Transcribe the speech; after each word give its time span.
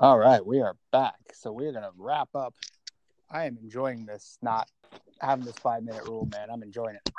All 0.00 0.18
right, 0.18 0.44
we 0.44 0.60
are 0.60 0.74
back. 0.90 1.14
So 1.34 1.52
we're 1.52 1.72
gonna 1.72 1.92
wrap 1.96 2.28
up. 2.34 2.52
I 3.30 3.44
am 3.44 3.56
enjoying 3.62 4.04
this, 4.06 4.38
not 4.42 4.68
having 5.20 5.44
this 5.44 5.54
five 5.54 5.84
minute 5.84 6.04
rule, 6.08 6.28
man. 6.32 6.48
I'm 6.50 6.64
enjoying 6.64 6.96
it. 6.96 7.10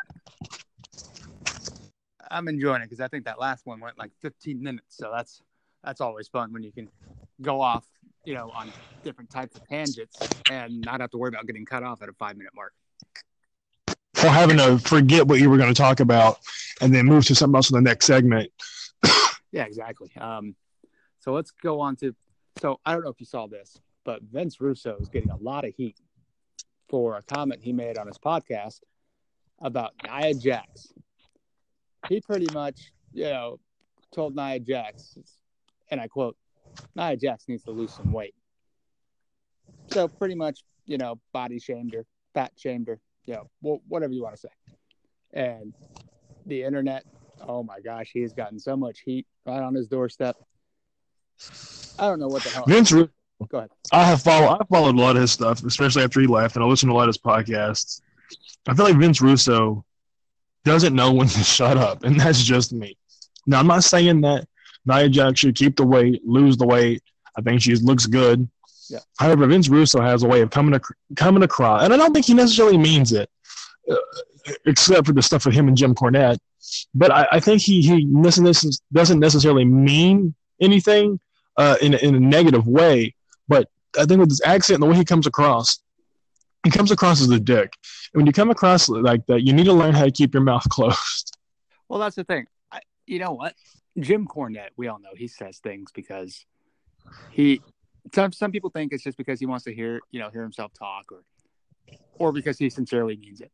I'm 2.29 2.49
enjoying 2.49 2.81
it 2.81 2.89
because 2.89 2.99
I 2.99 3.07
think 3.07 3.23
that 3.25 3.39
last 3.39 3.65
one 3.65 3.79
went 3.79 3.97
like 3.97 4.11
15 4.21 4.61
minutes. 4.61 4.97
So 4.97 5.09
that's 5.15 5.41
that's 5.85 6.01
always 6.01 6.27
fun 6.27 6.51
when 6.51 6.63
you 6.63 6.71
can 6.73 6.89
go 7.41 7.61
off, 7.61 7.85
you 8.25 8.33
know, 8.33 8.51
on 8.53 8.73
different 9.05 9.29
types 9.29 9.55
of 9.55 9.65
tangents 9.69 10.17
and 10.51 10.81
not 10.81 10.99
have 10.99 11.11
to 11.11 11.17
worry 11.17 11.29
about 11.29 11.47
getting 11.47 11.65
cut 11.65 11.81
off 11.81 12.01
at 12.01 12.09
a 12.09 12.13
five 12.13 12.35
minute 12.35 12.53
mark. 12.53 12.73
Or 14.21 14.29
having 14.29 14.57
to 14.57 14.79
forget 14.79 15.25
what 15.25 15.39
you 15.39 15.49
were 15.49 15.57
going 15.57 15.73
to 15.73 15.81
talk 15.81 16.01
about 16.01 16.39
and 16.81 16.93
then 16.93 17.05
move 17.05 17.25
to 17.27 17.35
something 17.35 17.55
else 17.55 17.71
in 17.71 17.75
the 17.75 17.89
next 17.89 18.05
segment. 18.05 18.51
Yeah, 19.51 19.63
exactly. 19.63 20.11
Um, 20.19 20.55
so 21.19 21.31
let's 21.31 21.51
go 21.51 21.79
on 21.79 21.95
to. 21.97 22.13
So 22.57 22.79
I 22.85 22.93
don't 22.93 23.03
know 23.03 23.09
if 23.09 23.19
you 23.19 23.25
saw 23.25 23.47
this, 23.47 23.79
but 24.05 24.21
Vince 24.23 24.61
Russo 24.61 24.97
is 24.99 25.09
getting 25.09 25.31
a 25.31 25.37
lot 25.37 25.65
of 25.65 25.73
heat 25.75 25.97
for 26.87 27.17
a 27.17 27.21
comment 27.23 27.61
he 27.61 27.73
made 27.73 27.97
on 27.97 28.07
his 28.07 28.17
podcast 28.17 28.79
about 29.61 29.93
Nia 30.07 30.33
Jax. 30.33 30.93
He 32.07 32.21
pretty 32.21 32.47
much, 32.53 32.93
you 33.13 33.25
know, 33.25 33.59
told 34.13 34.35
Nia 34.35 34.59
Jax, 34.59 35.17
and 35.89 35.99
I 35.99 36.07
quote, 36.07 36.37
Nia 36.95 37.17
Jax 37.17 37.45
needs 37.47 37.63
to 37.63 37.71
lose 37.71 37.93
some 37.93 38.11
weight. 38.11 38.35
So 39.87 40.07
pretty 40.07 40.35
much, 40.35 40.63
you 40.85 40.97
know, 40.97 41.19
body 41.33 41.59
shamed 41.59 41.93
her, 41.93 42.05
fat 42.33 42.51
shamed 42.57 42.87
her, 42.87 42.99
you 43.25 43.33
know, 43.33 43.49
wh- 43.61 43.91
whatever 43.91 44.13
you 44.13 44.23
want 44.23 44.35
to 44.35 44.41
say. 44.41 44.49
And 45.33 45.73
the 46.45 46.63
internet, 46.63 47.03
oh 47.47 47.63
my 47.63 47.79
gosh, 47.81 48.11
he 48.13 48.21
has 48.21 48.33
gotten 48.33 48.59
so 48.59 48.77
much 48.77 49.01
heat 49.01 49.25
right 49.45 49.61
on 49.61 49.73
his 49.75 49.87
doorstep. 49.87 50.37
I 51.99 52.07
don't 52.07 52.19
know 52.19 52.27
what 52.27 52.43
the 52.43 52.49
hell. 52.49 52.65
Vince, 52.67 52.91
Ru- 52.91 53.09
Go 53.49 53.57
ahead. 53.59 53.69
I 53.91 54.03
have 54.05 54.21
followed. 54.21 54.57
I 54.61 54.65
followed 54.65 54.95
a 54.95 54.99
lot 54.99 55.15
of 55.15 55.21
his 55.21 55.31
stuff, 55.31 55.63
especially 55.63 56.03
after 56.03 56.21
he 56.21 56.27
left, 56.27 56.55
and 56.55 56.63
I 56.63 56.67
listened 56.67 56.89
to 56.89 56.93
a 56.93 56.97
lot 56.97 57.09
of 57.09 57.15
his 57.15 57.17
podcasts. 57.17 58.01
I 58.67 58.73
feel 58.73 58.85
like 58.85 58.97
Vince 58.97 59.21
Russo 59.21 59.85
doesn't 60.63 60.95
know 60.95 61.11
when 61.13 61.27
to 61.27 61.43
shut 61.43 61.77
up, 61.77 62.03
and 62.03 62.19
that's 62.19 62.43
just 62.43 62.73
me. 62.73 62.97
Now, 63.45 63.59
I'm 63.59 63.67
not 63.67 63.83
saying 63.83 64.21
that 64.21 64.47
Nia 64.85 65.09
Jax 65.09 65.39
should 65.39 65.55
keep 65.55 65.75
the 65.75 65.85
weight, 65.85 66.25
lose 66.25 66.57
the 66.57 66.65
weight. 66.65 67.03
I 67.37 67.41
think 67.41 67.61
she 67.61 67.75
looks 67.75 68.05
good. 68.07 68.47
Yeah. 68.89 68.99
However, 69.17 69.45
Vince 69.47 69.67
Russo 69.67 70.01
has 70.01 70.23
a 70.23 70.27
way 70.27 70.41
of 70.41 70.49
coming 70.51 70.73
ac- 70.75 70.93
coming 71.15 71.43
across, 71.43 71.83
and 71.83 71.93
I 71.93 71.97
don't 71.97 72.13
think 72.13 72.25
he 72.25 72.33
necessarily 72.33 72.77
means 72.77 73.11
it, 73.11 73.29
uh, 73.91 73.95
except 74.65 75.07
for 75.07 75.13
the 75.13 75.21
stuff 75.21 75.45
with 75.45 75.55
him 75.55 75.67
and 75.67 75.75
Jim 75.75 75.93
Cornette. 75.93 76.37
But 76.93 77.11
I, 77.11 77.27
I 77.33 77.39
think 77.39 77.61
he 77.61 77.81
he 77.81 78.05
doesn't 78.05 78.77
doesn't 78.93 79.19
necessarily 79.19 79.65
mean 79.65 80.33
anything 80.61 81.19
uh, 81.57 81.77
in 81.81 81.93
in 81.95 82.15
a 82.15 82.19
negative 82.19 82.67
way. 82.67 83.15
But 83.47 83.69
I 83.97 84.05
think 84.05 84.19
with 84.19 84.29
his 84.29 84.41
accent 84.45 84.75
and 84.75 84.83
the 84.83 84.87
way 84.87 84.97
he 84.97 85.05
comes 85.05 85.27
across, 85.27 85.79
he 86.63 86.71
comes 86.71 86.91
across 86.91 87.21
as 87.21 87.29
a 87.29 87.39
dick. 87.39 87.73
And 88.13 88.19
when 88.19 88.25
you 88.25 88.33
come 88.33 88.49
across 88.49 88.89
like 88.89 89.25
that, 89.27 89.45
you 89.45 89.53
need 89.53 89.65
to 89.65 89.73
learn 89.73 89.93
how 89.93 90.05
to 90.05 90.11
keep 90.11 90.33
your 90.33 90.43
mouth 90.43 90.63
closed. 90.69 91.37
Well, 91.87 91.99
that's 91.99 92.15
the 92.15 92.23
thing. 92.23 92.47
I, 92.71 92.79
you 93.05 93.19
know 93.19 93.33
what? 93.33 93.53
Jim 93.99 94.27
Cornette, 94.27 94.71
we 94.75 94.87
all 94.87 94.99
know 94.99 95.11
he 95.15 95.27
says 95.27 95.59
things 95.59 95.91
because 95.93 96.45
he. 97.31 97.61
Some 98.13 98.31
some 98.31 98.51
people 98.51 98.69
think 98.69 98.93
it's 98.93 99.03
just 99.03 99.17
because 99.17 99.39
he 99.39 99.47
wants 99.47 99.65
to 99.65 99.73
hear 99.73 99.99
you 100.11 100.19
know 100.19 100.29
hear 100.29 100.43
himself 100.43 100.71
talk 100.77 101.11
or 101.11 101.23
or 102.19 102.31
because 102.31 102.57
he 102.57 102.69
sincerely 102.69 103.17
means 103.17 103.41
it. 103.41 103.51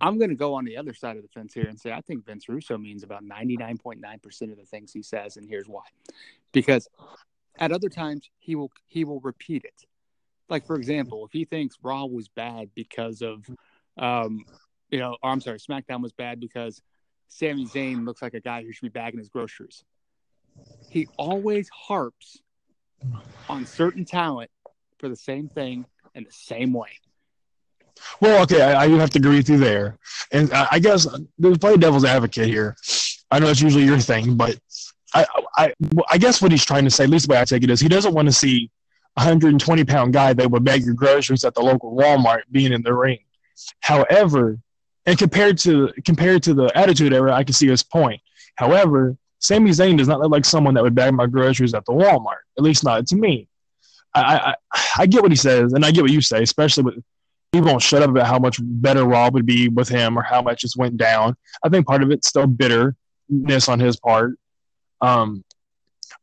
I'm 0.00 0.18
going 0.18 0.30
to 0.30 0.36
go 0.36 0.54
on 0.54 0.64
the 0.64 0.76
other 0.76 0.92
side 0.92 1.16
of 1.16 1.22
the 1.22 1.28
fence 1.28 1.54
here 1.54 1.66
and 1.66 1.78
say 1.78 1.92
I 1.92 2.00
think 2.00 2.26
Vince 2.26 2.48
Russo 2.48 2.76
means 2.76 3.02
about 3.02 3.24
99.9% 3.24 4.52
of 4.52 4.58
the 4.58 4.64
things 4.64 4.92
he 4.92 5.02
says, 5.02 5.36
and 5.36 5.48
here's 5.48 5.68
why. 5.68 5.84
Because 6.52 6.88
at 7.58 7.72
other 7.72 7.88
times 7.88 8.28
he 8.38 8.54
will 8.54 8.72
he 8.86 9.04
will 9.04 9.20
repeat 9.20 9.64
it. 9.64 9.86
Like 10.48 10.66
for 10.66 10.76
example, 10.76 11.24
if 11.24 11.32
he 11.32 11.44
thinks 11.44 11.76
Raw 11.82 12.04
was 12.06 12.28
bad 12.28 12.70
because 12.74 13.22
of, 13.22 13.44
um, 13.96 14.44
you 14.90 14.98
know, 14.98 15.16
or 15.22 15.30
I'm 15.30 15.40
sorry, 15.40 15.58
SmackDown 15.58 16.02
was 16.02 16.12
bad 16.12 16.40
because 16.40 16.82
Sami 17.28 17.66
Zayn 17.66 18.04
looks 18.04 18.22
like 18.22 18.34
a 18.34 18.40
guy 18.40 18.62
who 18.62 18.72
should 18.72 18.82
be 18.82 18.88
bagging 18.88 19.18
his 19.18 19.28
groceries. 19.28 19.84
He 20.90 21.08
always 21.16 21.68
harps 21.68 22.40
on 23.48 23.66
certain 23.66 24.04
talent 24.04 24.50
for 24.98 25.08
the 25.08 25.16
same 25.16 25.48
thing 25.48 25.86
in 26.14 26.24
the 26.24 26.32
same 26.32 26.72
way. 26.72 27.00
Well, 28.20 28.42
okay, 28.42 28.62
I, 28.62 28.84
I 28.84 28.88
have 28.88 29.10
to 29.10 29.18
agree 29.18 29.36
with 29.36 29.48
you 29.48 29.58
there. 29.58 29.98
And 30.32 30.52
I, 30.52 30.68
I 30.72 30.78
guess 30.78 31.06
there's 31.38 31.58
play 31.58 31.76
devil's 31.76 32.04
advocate 32.04 32.48
here. 32.48 32.76
I 33.30 33.38
know 33.38 33.48
it's 33.48 33.60
usually 33.60 33.84
your 33.84 33.98
thing, 33.98 34.36
but 34.36 34.58
I, 35.14 35.26
I, 35.56 35.72
I 36.10 36.18
guess 36.18 36.42
what 36.42 36.52
he's 36.52 36.64
trying 36.64 36.84
to 36.84 36.90
say, 36.90 37.04
at 37.04 37.10
least 37.10 37.28
the 37.28 37.32
way 37.32 37.40
I 37.40 37.44
take 37.44 37.62
it, 37.62 37.70
is 37.70 37.80
he 37.80 37.88
doesn't 37.88 38.14
want 38.14 38.26
to 38.26 38.32
see 38.32 38.70
a 39.16 39.20
120 39.20 39.84
pound 39.84 40.12
guy 40.12 40.32
that 40.32 40.50
would 40.50 40.64
bag 40.64 40.84
your 40.84 40.94
groceries 40.94 41.44
at 41.44 41.54
the 41.54 41.60
local 41.60 41.96
Walmart 41.96 42.42
being 42.50 42.72
in 42.72 42.82
the 42.82 42.92
ring. 42.92 43.18
However, 43.80 44.58
and 45.06 45.18
compared 45.18 45.58
to 45.58 45.92
compared 46.04 46.42
to 46.44 46.54
the 46.54 46.76
Attitude 46.76 47.12
Era, 47.12 47.32
I 47.32 47.44
can 47.44 47.54
see 47.54 47.68
his 47.68 47.82
point. 47.82 48.20
However, 48.56 49.16
Sami 49.38 49.70
Zayn 49.70 49.98
does 49.98 50.08
not 50.08 50.20
look 50.20 50.32
like 50.32 50.44
someone 50.44 50.74
that 50.74 50.82
would 50.82 50.94
bag 50.94 51.12
my 51.12 51.26
groceries 51.26 51.74
at 51.74 51.84
the 51.84 51.92
Walmart. 51.92 52.42
At 52.56 52.64
least 52.64 52.84
not 52.84 53.06
to 53.08 53.16
me. 53.16 53.48
I, 54.14 54.54
I 54.72 54.78
I 54.98 55.06
get 55.06 55.22
what 55.22 55.32
he 55.32 55.36
says, 55.36 55.72
and 55.72 55.84
I 55.84 55.90
get 55.90 56.02
what 56.02 56.12
you 56.12 56.20
say, 56.20 56.42
especially 56.42 56.84
with 56.84 57.04
he 57.54 57.60
won't 57.60 57.80
shut 57.82 58.02
up 58.02 58.10
about 58.10 58.26
how 58.26 58.38
much 58.38 58.58
better 58.60 59.04
Raw 59.04 59.30
would 59.30 59.46
be 59.46 59.68
with 59.68 59.88
him 59.88 60.18
or 60.18 60.22
how 60.22 60.42
much 60.42 60.64
it's 60.64 60.76
went 60.76 60.96
down. 60.96 61.36
I 61.64 61.68
think 61.68 61.86
part 61.86 62.02
of 62.02 62.10
it's 62.10 62.26
still 62.28 62.46
bitterness 62.46 63.68
on 63.68 63.78
his 63.80 63.96
part. 63.96 64.34
Um, 65.00 65.44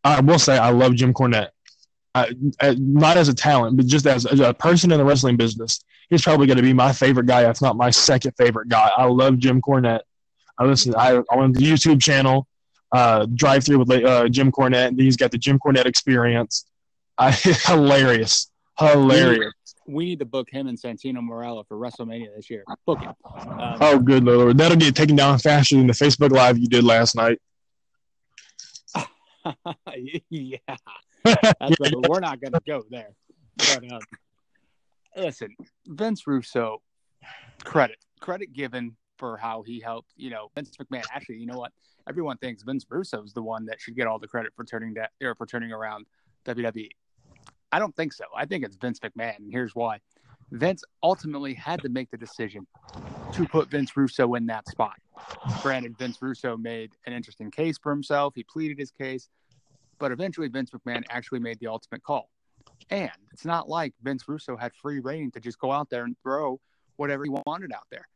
I 0.04 0.20
will 0.20 0.40
say 0.40 0.58
I 0.58 0.70
love 0.72 0.96
Jim 0.96 1.14
Cornette. 1.14 1.50
I, 2.14 2.34
I- 2.62 2.76
not 2.80 3.16
as 3.18 3.30
a 3.30 3.34
talent, 3.34 3.78
but 3.78 3.86
just 3.86 4.06
as, 4.06 4.26
as 4.26 4.40
a 4.40 4.54
person 4.54 4.92
in 4.92 4.98
the 4.98 5.06
wrestling 5.06 5.38
business, 5.38 5.80
he's 6.10 6.22
probably 6.22 6.48
going 6.48 6.58
to 6.58 6.64
be 6.64 6.74
my 6.74 6.92
favorite 6.92 7.28
guy. 7.28 7.50
If 7.50 7.62
not 7.62 7.78
my 7.78 7.90
second 7.92 8.34
favorite 8.38 8.68
guy. 8.70 8.90
I 8.98 9.06
love 9.06 9.38
Jim 9.38 9.62
Cornette. 9.62 10.02
I 10.58 10.66
listen. 10.66 10.94
I 10.96 11.16
on 11.32 11.54
the 11.54 11.62
YouTube 11.62 12.02
channel, 12.02 12.48
uh, 12.92 13.26
Drive 13.34 13.64
Through 13.64 13.80
with 13.80 13.92
uh, 14.04 14.28
Jim 14.28 14.52
Cornette. 14.52 14.90
and 14.90 15.00
He's 15.00 15.16
got 15.16 15.32
the 15.32 15.38
Jim 15.38 15.58
Cornette 15.60 15.86
experience. 15.86 16.66
I, 17.18 17.32
hilarious, 17.66 18.52
hilarious. 18.78 19.54
We 19.92 20.06
need 20.06 20.20
to 20.20 20.26
book 20.26 20.50
him 20.50 20.68
and 20.68 20.78
Santino 20.78 21.18
Marella 21.18 21.68
for 21.68 21.78
WrestleMania 21.78 22.36
this 22.36 22.50
year. 22.50 22.64
Book 22.86 23.00
him. 23.00 23.14
Um, 23.26 23.78
Oh, 23.82 24.00
good 24.00 24.24
lord, 24.24 24.58
that'll 24.58 24.78
get 24.78 24.96
taken 24.96 25.16
down 25.16 25.38
faster 25.40 25.76
than 25.76 25.88
the 25.88 25.94
Facebook 25.94 26.32
Live 26.32 26.58
you 26.58 26.68
did 26.68 26.84
last 26.84 27.16
night. 27.16 27.40
yeah, 30.30 30.58
that's 31.24 31.80
right. 31.80 31.94
We're 32.08 32.20
not 32.20 32.40
going 32.40 32.54
to 32.54 32.62
go 32.66 32.84
there. 32.90 33.10
But 33.58 33.92
um, 33.92 34.00
listen, 35.16 35.56
Vince 35.88 36.28
Russo, 36.28 36.82
credit 37.64 37.98
credit 38.20 38.54
given 38.54 38.96
for 39.18 39.38
how 39.38 39.64
he 39.64 39.80
helped. 39.80 40.12
You 40.16 40.30
know, 40.30 40.50
Vince 40.56 40.72
McMahon. 40.78 41.04
Actually, 41.14 41.38
you 41.38 41.48
know 41.48 41.58
what? 41.58 41.72
Everyone 42.08 42.38
thinks 42.38 42.64
Vince 42.64 42.86
Russo 42.90 43.24
is 43.24 43.34
the 43.34 43.42
one 43.42 43.66
that 43.66 43.80
should 43.80 43.96
get 43.96 44.08
all 44.08 44.20
the 44.20 44.28
credit 44.28 44.54
for 44.56 44.64
turning 44.64 44.94
that 44.96 45.12
or 45.22 45.36
for 45.36 45.46
turning 45.46 45.72
around 45.72 46.06
WWE. 46.46 46.90
I 47.72 47.80
don't 47.80 47.96
think 47.96 48.14
so. 48.14 48.26
I 48.36 48.46
think 48.46 48.66
it's 48.66 48.76
Vince 48.76 49.00
McMahon, 49.00 49.38
and 49.38 49.52
here's 49.52 49.74
why. 49.74 50.00
Vince 50.52 50.84
ultimately 51.02 51.54
had 51.54 51.82
to 51.82 51.90
make 51.90 52.12
the 52.12 52.18
decision 52.18 52.68
to 53.34 53.48
put 53.48 53.70
Vince 53.70 53.96
Russo 53.96 54.34
in 54.34 54.46
that 54.48 54.68
spot. 54.68 54.96
Granted, 55.62 55.98
Vince 55.98 56.18
Russo 56.22 56.58
made 56.58 56.92
an 57.06 57.14
interesting 57.14 57.50
case 57.50 57.78
for 57.82 57.92
himself. 57.92 58.34
He 58.36 58.44
pleaded 58.44 58.78
his 58.78 58.92
case, 58.92 59.30
but 60.00 60.12
eventually 60.12 60.50
Vince 60.50 60.72
McMahon 60.72 61.04
actually 61.10 61.40
made 61.40 61.60
the 61.60 61.68
ultimate 61.68 62.04
call. 62.04 62.30
And 62.90 63.12
it's 63.32 63.46
not 63.46 63.70
like 63.70 63.94
Vince 64.04 64.28
Russo 64.28 64.58
had 64.58 64.74
free 64.76 65.00
reign 65.00 65.32
to 65.32 65.40
just 65.40 65.58
go 65.60 65.72
out 65.72 65.90
there 65.90 66.04
and 66.04 66.18
throw 66.24 66.60
whatever 66.98 67.24
he 67.24 67.30
wanted 67.30 67.72
out 67.72 67.88
there. 67.90 68.08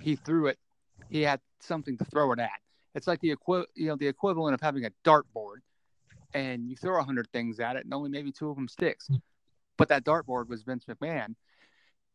He 0.00 0.16
threw 0.16 0.46
it. 0.46 0.58
He 1.08 1.22
had 1.22 1.40
something 1.60 1.96
to 1.98 2.04
throw 2.04 2.32
it 2.32 2.40
at. 2.40 2.50
It's 2.94 3.06
like 3.06 3.20
the 3.20 3.30
equi- 3.30 3.66
you 3.76 3.86
know 3.86 3.96
the 3.96 4.08
equivalent 4.08 4.54
of 4.54 4.60
having 4.60 4.84
a 4.84 4.90
dartboard, 5.04 5.58
and 6.34 6.68
you 6.68 6.76
throw 6.76 7.00
a 7.00 7.04
hundred 7.04 7.28
things 7.32 7.60
at 7.60 7.76
it, 7.76 7.84
and 7.84 7.94
only 7.94 8.10
maybe 8.10 8.32
two 8.32 8.50
of 8.50 8.56
them 8.56 8.68
sticks. 8.68 9.08
But 9.76 9.88
that 9.88 10.04
dartboard 10.04 10.48
was 10.48 10.62
Vince 10.62 10.84
McMahon, 10.84 11.34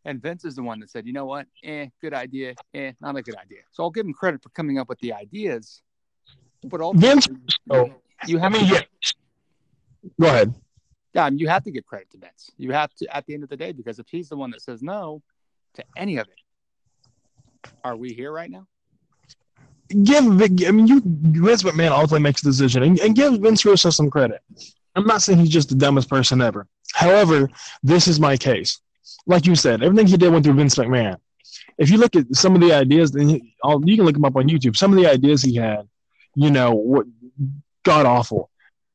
and 0.06 0.22
Vince 0.22 0.46
is 0.46 0.56
the 0.56 0.64
one 0.64 0.80
that 0.82 0.90
said, 0.90 1.06
"You 1.08 1.14
know 1.14 1.26
what? 1.26 1.48
Eh, 1.64 1.88
good 2.02 2.14
idea. 2.14 2.54
Eh, 2.74 2.94
not 3.02 3.16
a 3.16 3.22
good 3.22 3.36
idea." 3.36 3.62
So 3.72 3.84
I'll 3.84 3.92
give 3.92 4.06
him 4.06 4.14
credit 4.14 4.44
for 4.44 4.50
coming 4.50 4.78
up 4.78 4.88
with 4.90 5.00
the 5.00 5.14
ideas. 5.14 5.82
But 6.64 6.82
all 6.82 6.94
Vince 6.94 7.28
Russo- 7.70 8.02
you 8.28 8.38
I 8.40 8.42
have 8.42 8.52
mean, 8.52 8.68
to 8.68 8.74
yeah. 8.76 8.82
Go 10.20 10.28
ahead. 10.28 10.54
yeah, 11.14 11.30
you 11.30 11.48
have 11.48 11.64
to 11.64 11.72
give 11.72 11.86
credit 11.86 12.10
to 12.12 12.18
Vince. 12.18 12.52
You 12.58 12.72
have 12.72 12.94
to 12.96 13.16
at 13.16 13.26
the 13.26 13.34
end 13.34 13.44
of 13.44 13.50
the 13.50 13.58
day 13.58 13.72
because 13.72 14.00
if 14.00 14.08
he's 14.08 14.30
the 14.30 14.38
one 14.38 14.52
that 14.52 14.62
says 14.62 14.82
no 14.84 15.22
to 15.74 15.84
any 15.98 16.18
of 16.18 16.28
it, 16.28 17.72
are 17.84 17.96
we 17.96 18.14
here 18.14 18.32
right 18.32 18.50
now? 18.50 18.68
Give 20.04 20.26
I 20.26 20.72
mean, 20.72 20.88
you 20.88 21.02
Vince 21.06 21.64
McMahon 21.64 21.92
ultimately 21.92 22.20
makes 22.20 22.42
the 22.42 22.50
decision, 22.50 22.84
and, 22.84 23.00
and 23.00 23.16
give 23.16 23.40
Vince 23.40 23.64
Russo 23.64 23.90
some 23.90 24.10
credit. 24.10 24.42
I'm 24.96 25.06
not 25.06 25.22
saying 25.22 25.40
he's 25.40 25.50
just 25.50 25.70
the 25.70 25.76
dumbest 25.76 26.10
person 26.10 26.42
ever. 26.42 26.68
However, 26.94 27.50
this 27.84 28.08
is 28.08 28.20
my 28.20 28.38
case. 28.38 28.80
Like 29.28 29.46
you 29.46 29.56
said, 29.56 29.84
everything 29.84 30.08
he 30.08 30.18
did 30.18 30.32
went 30.32 30.46
through 30.46 30.56
Vince 30.56 30.76
McMahon. 30.76 31.18
If 31.78 31.90
you 31.90 31.98
look 31.98 32.16
at 32.16 32.34
some 32.34 32.56
of 32.56 32.62
the 32.62 32.74
ideas, 32.74 33.12
then 33.12 33.30
you 33.30 33.42
can 33.62 34.06
look 34.06 34.16
him 34.16 34.26
up 34.26 34.36
on 34.36 34.48
YouTube. 34.48 34.78
Some 34.78 34.92
of 34.92 34.98
the 34.98 35.10
ideas 35.10 35.42
he 35.42 35.56
had, 35.56 35.88
you 36.36 36.50
know, 36.50 36.74
what 36.74 37.06
god 37.84 38.06
awful. 38.06 38.50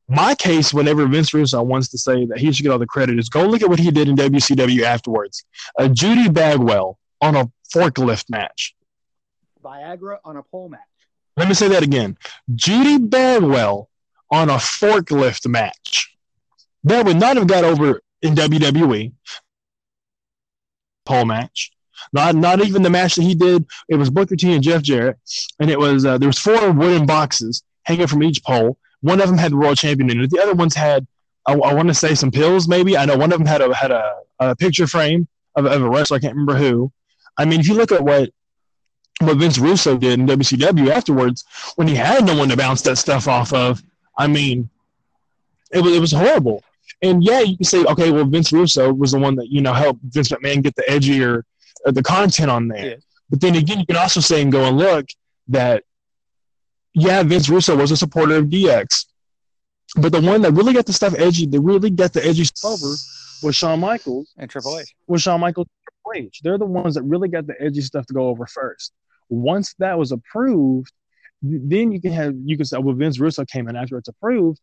My 0.07 0.35
case, 0.35 0.73
whenever 0.73 1.07
Vince 1.07 1.33
Russo 1.33 1.61
wants 1.63 1.87
to 1.89 1.97
say 1.97 2.25
that 2.25 2.39
he 2.39 2.51
should 2.51 2.63
get 2.63 2.71
all 2.71 2.79
the 2.79 2.85
credit, 2.85 3.17
is 3.17 3.29
go 3.29 3.45
look 3.45 3.61
at 3.61 3.69
what 3.69 3.79
he 3.79 3.91
did 3.91 4.09
in 4.09 4.15
WCW 4.15 4.81
afterwards. 4.81 5.45
A 5.77 5.87
Judy 5.87 6.27
Bagwell 6.27 6.97
on 7.21 7.35
a 7.35 7.51
forklift 7.73 8.29
match. 8.29 8.75
Viagra 9.63 10.17
on 10.25 10.37
a 10.37 10.43
pole 10.43 10.69
match. 10.69 10.81
Let 11.41 11.47
me 11.47 11.55
say 11.55 11.69
that 11.69 11.81
again. 11.81 12.19
Judy 12.53 12.99
Bagwell 12.99 13.89
on 14.29 14.51
a 14.51 14.57
forklift 14.57 15.47
match. 15.47 16.15
That 16.83 17.03
would 17.07 17.17
not 17.17 17.35
have 17.35 17.47
got 17.47 17.63
over 17.63 17.99
in 18.21 18.35
WWE. 18.35 19.11
Pole 21.03 21.25
match. 21.25 21.71
Not 22.13 22.35
not 22.35 22.63
even 22.63 22.83
the 22.83 22.91
match 22.91 23.15
that 23.15 23.23
he 23.23 23.33
did. 23.33 23.65
It 23.89 23.95
was 23.95 24.11
Booker 24.11 24.35
T 24.35 24.53
and 24.53 24.61
Jeff 24.63 24.83
Jarrett, 24.83 25.17
and 25.59 25.71
it 25.71 25.79
was 25.79 26.05
uh, 26.05 26.19
there 26.19 26.29
was 26.29 26.37
four 26.37 26.71
wooden 26.71 27.07
boxes 27.07 27.63
hanging 27.85 28.05
from 28.05 28.21
each 28.21 28.43
pole. 28.43 28.77
One 28.99 29.19
of 29.19 29.27
them 29.27 29.39
had 29.39 29.51
the 29.51 29.57
world 29.57 29.77
champion 29.77 30.11
in 30.11 30.21
it. 30.21 30.29
The 30.29 30.43
other 30.43 30.53
ones 30.53 30.75
had 30.75 31.07
I, 31.47 31.53
I 31.53 31.73
want 31.73 31.87
to 31.87 31.95
say 31.95 32.13
some 32.13 32.29
pills. 32.29 32.67
Maybe 32.67 32.95
I 32.95 33.05
know 33.05 33.17
one 33.17 33.33
of 33.33 33.39
them 33.39 33.47
had 33.47 33.61
a 33.61 33.73
had 33.73 33.89
a, 33.89 34.17
a 34.39 34.55
picture 34.55 34.85
frame 34.85 35.27
of, 35.55 35.65
of 35.65 35.81
a 35.81 35.89
wrestler. 35.89 36.17
I 36.17 36.19
can't 36.19 36.35
remember 36.35 36.53
who. 36.53 36.91
I 37.35 37.45
mean, 37.45 37.61
if 37.61 37.67
you 37.67 37.73
look 37.73 37.91
at 37.91 38.03
what 38.03 38.29
what 39.21 39.37
Vince 39.37 39.57
Russo 39.57 39.97
did 39.97 40.19
in 40.19 40.27
WCW 40.27 40.89
afterwards, 40.89 41.45
when 41.75 41.87
he 41.87 41.95
had 41.95 42.25
no 42.25 42.35
one 42.35 42.49
to 42.49 42.57
bounce 42.57 42.81
that 42.83 42.97
stuff 42.97 43.27
off 43.27 43.53
of, 43.53 43.83
I 44.17 44.27
mean, 44.27 44.69
it 45.71 45.81
was 45.81 45.95
it 45.95 45.99
was 45.99 46.11
horrible. 46.11 46.63
And 47.01 47.23
yeah, 47.23 47.39
you 47.39 47.57
can 47.57 47.65
say, 47.65 47.83
okay, 47.83 48.11
well, 48.11 48.25
Vince 48.25 48.51
Russo 48.51 48.91
was 48.93 49.11
the 49.11 49.19
one 49.19 49.35
that 49.35 49.49
you 49.49 49.61
know 49.61 49.73
helped 49.73 50.01
Vince 50.03 50.29
McMahon 50.29 50.61
get 50.61 50.75
the 50.75 50.83
edgier 50.83 51.43
uh, 51.85 51.91
the 51.91 52.03
content 52.03 52.51
on 52.51 52.67
there. 52.67 52.85
Yeah. 52.85 52.95
But 53.29 53.41
then 53.41 53.55
again, 53.55 53.79
you 53.79 53.85
can 53.85 53.95
also 53.95 54.19
say 54.19 54.41
and 54.41 54.51
go 54.51 54.65
and 54.65 54.77
look 54.77 55.07
that 55.47 55.83
yeah, 56.93 57.23
Vince 57.23 57.49
Russo 57.49 57.75
was 57.75 57.91
a 57.91 57.97
supporter 57.97 58.35
of 58.35 58.45
DX, 58.45 59.05
but 59.95 60.11
the 60.11 60.21
one 60.21 60.41
that 60.41 60.51
really 60.51 60.73
got 60.73 60.85
the 60.85 60.93
stuff 60.93 61.13
edgy, 61.17 61.45
that 61.45 61.61
really 61.61 61.89
got 61.89 62.13
the 62.13 62.25
edgy 62.25 62.43
stuff 62.43 62.73
over, 62.73 62.95
was 63.43 63.55
Shawn 63.55 63.79
Michaels 63.79 64.33
and 64.37 64.49
Triple 64.49 64.79
H. 64.79 64.93
Was 65.07 65.21
Shawn 65.21 65.39
Michaels 65.39 65.67
and 65.67 65.93
Triple 65.93 66.27
H? 66.27 66.41
They're 66.43 66.57
the 66.57 66.65
ones 66.65 66.95
that 66.95 67.03
really 67.03 67.29
got 67.29 67.47
the 67.47 67.55
edgy 67.61 67.81
stuff 67.81 68.05
to 68.07 68.13
go 68.13 68.27
over 68.27 68.45
first. 68.45 68.91
Once 69.31 69.73
that 69.79 69.97
was 69.97 70.11
approved, 70.11 70.91
then 71.41 71.91
you 71.91 71.99
can 71.99 72.11
have 72.11 72.35
you 72.45 72.57
can 72.57 72.65
say, 72.65 72.77
well, 72.77 72.93
Vince 72.93 73.19
Russo 73.19 73.45
came 73.45 73.67
in 73.67 73.75
after 73.75 73.97
it's 73.97 74.09
approved. 74.09 74.59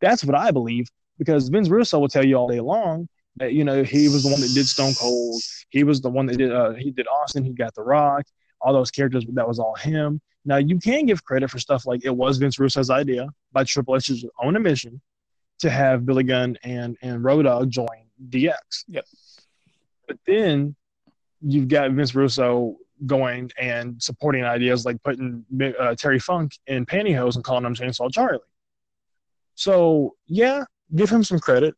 That's 0.00 0.22
what 0.22 0.36
I 0.36 0.50
believe 0.50 0.86
because 1.18 1.48
Vince 1.48 1.68
Russo 1.68 1.98
will 1.98 2.08
tell 2.08 2.24
you 2.24 2.36
all 2.36 2.48
day 2.48 2.60
long 2.60 3.08
that 3.36 3.54
you 3.54 3.64
know 3.64 3.82
he 3.82 4.08
was 4.08 4.22
the 4.22 4.30
one 4.30 4.40
that 4.40 4.52
did 4.54 4.66
Stone 4.66 4.94
Cold. 4.94 5.40
He 5.70 5.82
was 5.82 6.00
the 6.00 6.10
one 6.10 6.26
that 6.26 6.36
did 6.36 6.52
uh, 6.52 6.74
he 6.74 6.90
did 6.90 7.06
Austin. 7.08 7.44
He 7.44 7.52
got 7.52 7.74
The 7.74 7.82
Rock. 7.82 8.24
All 8.60 8.72
those 8.72 8.90
characters 8.90 9.24
that 9.32 9.48
was 9.48 9.58
all 9.58 9.74
him. 9.74 10.20
Now 10.44 10.56
you 10.58 10.78
can 10.78 11.06
give 11.06 11.24
credit 11.24 11.50
for 11.50 11.58
stuff 11.58 11.86
like 11.86 12.04
it 12.04 12.14
was 12.14 12.38
Vince 12.38 12.58
Russo's 12.58 12.90
idea 12.90 13.28
by 13.52 13.64
Triple 13.64 13.96
H's 13.96 14.24
own 14.40 14.56
admission 14.56 15.00
to 15.58 15.70
have 15.70 16.06
Billy 16.06 16.24
Gunn 16.24 16.56
and 16.62 16.96
and 17.02 17.24
Road 17.24 17.42
Dogg 17.42 17.70
join 17.70 17.86
DX. 18.28 18.84
Yep. 18.88 19.06
But 20.06 20.18
then 20.26 20.76
you've 21.42 21.68
got 21.68 21.90
Vince 21.90 22.14
Russo 22.14 22.76
going 23.04 23.50
and 23.60 24.02
supporting 24.02 24.44
ideas 24.44 24.86
like 24.86 25.02
putting 25.02 25.44
uh, 25.78 25.94
Terry 25.94 26.18
Funk 26.18 26.58
in 26.66 26.86
pantyhose 26.86 27.34
and 27.34 27.44
calling 27.44 27.64
him 27.64 27.74
Chainsaw 27.74 28.10
Charlie. 28.12 28.38
So 29.54 30.16
yeah, 30.26 30.64
give 30.94 31.10
him 31.10 31.22
some 31.22 31.38
credit 31.38 31.74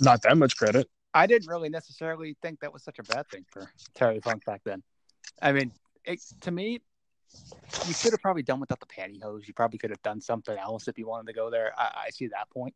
not 0.00 0.22
that 0.22 0.36
much 0.36 0.56
credit. 0.56 0.88
I 1.14 1.26
didn't 1.26 1.48
really 1.48 1.68
necessarily 1.68 2.36
think 2.42 2.60
that 2.60 2.72
was 2.72 2.82
such 2.82 2.98
a 2.98 3.02
bad 3.02 3.26
thing 3.28 3.44
for 3.50 3.70
Terry 3.94 4.20
Funk 4.20 4.44
back 4.44 4.62
then. 4.64 4.82
I 5.42 5.52
mean, 5.52 5.72
it, 6.04 6.20
to 6.42 6.50
me, 6.50 6.80
you 7.86 7.92
should 7.92 8.12
have 8.12 8.20
probably 8.20 8.42
done 8.42 8.60
without 8.60 8.80
the 8.80 8.86
pantyhose. 8.86 9.46
You 9.46 9.54
probably 9.54 9.78
could 9.78 9.90
have 9.90 10.02
done 10.02 10.20
something 10.20 10.56
else 10.56 10.88
if 10.88 10.98
you 10.98 11.06
wanted 11.06 11.26
to 11.28 11.32
go 11.32 11.50
there. 11.50 11.72
I, 11.76 12.04
I 12.06 12.10
see 12.10 12.28
that 12.28 12.48
point. 12.50 12.74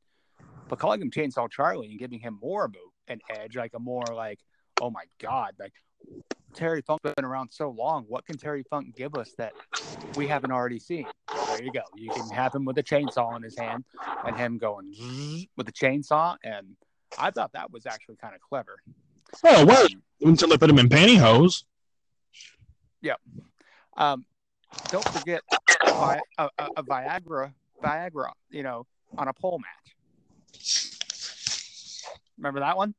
But 0.68 0.78
calling 0.78 1.00
him 1.00 1.10
Chainsaw 1.10 1.50
Charlie 1.50 1.90
and 1.90 1.98
giving 1.98 2.20
him 2.20 2.38
more 2.40 2.64
of 2.64 2.74
an 3.08 3.20
edge, 3.30 3.56
like 3.56 3.72
a 3.74 3.78
more 3.78 4.04
like, 4.12 4.40
oh 4.80 4.90
my 4.90 5.04
God, 5.18 5.54
like 5.58 5.74
Terry 6.54 6.82
Funk's 6.82 7.12
been 7.16 7.24
around 7.24 7.50
so 7.50 7.70
long. 7.70 8.04
What 8.08 8.24
can 8.24 8.36
Terry 8.36 8.64
Funk 8.68 8.94
give 8.96 9.14
us 9.14 9.32
that 9.38 9.52
we 10.16 10.26
haven't 10.26 10.52
already 10.52 10.78
seen? 10.78 11.06
There 11.46 11.62
you 11.62 11.72
go. 11.72 11.82
You 11.96 12.10
can 12.10 12.28
have 12.30 12.54
him 12.54 12.64
with 12.64 12.78
a 12.78 12.82
chainsaw 12.82 13.36
in 13.36 13.42
his 13.42 13.58
hand 13.58 13.84
and 14.26 14.36
him 14.36 14.58
going 14.58 14.94
with 15.56 15.66
the 15.66 15.72
chainsaw 15.72 16.36
and– 16.44 16.68
I 17.18 17.30
thought 17.30 17.52
that 17.52 17.70
was 17.70 17.86
actually 17.86 18.16
kind 18.16 18.34
of 18.34 18.40
clever. 18.40 18.76
Oh, 19.44 19.64
well, 19.64 19.86
until 20.20 20.48
they 20.48 20.58
put 20.58 20.70
him 20.70 20.78
in 20.78 20.88
pantyhose. 20.88 21.64
Yeah. 23.00 23.14
Um, 23.96 24.24
don't 24.88 25.06
forget 25.08 25.42
a, 25.86 26.20
a, 26.38 26.48
a, 26.76 26.82
Viagra, 26.82 27.52
Viagra, 27.82 28.30
you 28.50 28.62
know, 28.62 28.86
on 29.16 29.28
a 29.28 29.32
pole 29.32 29.58
match. 29.58 29.96
Remember 32.38 32.60
that 32.60 32.76
one? 32.76 32.94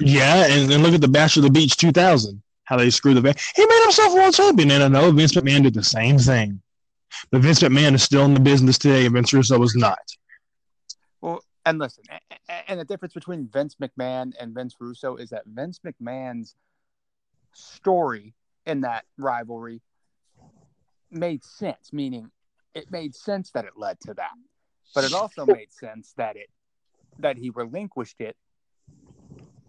Yeah, 0.00 0.46
and 0.46 0.70
then 0.70 0.82
look 0.82 0.94
at 0.94 1.00
the 1.00 1.08
Bash 1.08 1.36
of 1.36 1.42
the 1.42 1.50
Beach 1.50 1.76
2000. 1.76 2.40
How 2.68 2.76
they 2.76 2.90
screwed 2.90 3.16
the 3.16 3.22
back. 3.22 3.40
He 3.56 3.64
made 3.64 3.82
himself 3.84 4.12
world 4.12 4.34
champion, 4.34 4.70
and 4.70 4.84
I 4.84 4.88
know 4.88 5.10
Vince 5.10 5.32
McMahon 5.34 5.62
did 5.62 5.72
the 5.72 5.82
same 5.82 6.18
thing. 6.18 6.60
But 7.30 7.40
Vince 7.40 7.60
McMahon 7.60 7.94
is 7.94 8.02
still 8.02 8.26
in 8.26 8.34
the 8.34 8.40
business 8.40 8.76
today, 8.76 9.06
and 9.06 9.14
Vince 9.14 9.32
Russo 9.32 9.58
was 9.58 9.74
not. 9.74 9.98
Well, 11.22 11.42
and 11.64 11.78
listen, 11.78 12.04
and 12.68 12.78
the 12.78 12.84
difference 12.84 13.14
between 13.14 13.48
Vince 13.48 13.76
McMahon 13.76 14.34
and 14.38 14.54
Vince 14.54 14.76
Russo 14.78 15.16
is 15.16 15.30
that 15.30 15.44
Vince 15.46 15.80
McMahon's 15.86 16.56
story 17.54 18.34
in 18.66 18.82
that 18.82 19.06
rivalry 19.16 19.80
made 21.10 21.42
sense, 21.42 21.90
meaning 21.90 22.30
it 22.74 22.90
made 22.90 23.14
sense 23.14 23.50
that 23.52 23.64
it 23.64 23.72
led 23.78 23.98
to 24.00 24.12
that. 24.12 24.32
But 24.94 25.04
it 25.04 25.14
also 25.14 25.46
made 25.46 25.72
sense 25.72 26.12
that 26.18 26.36
it 26.36 26.50
that 27.18 27.38
he 27.38 27.48
relinquished 27.48 28.20
it 28.20 28.36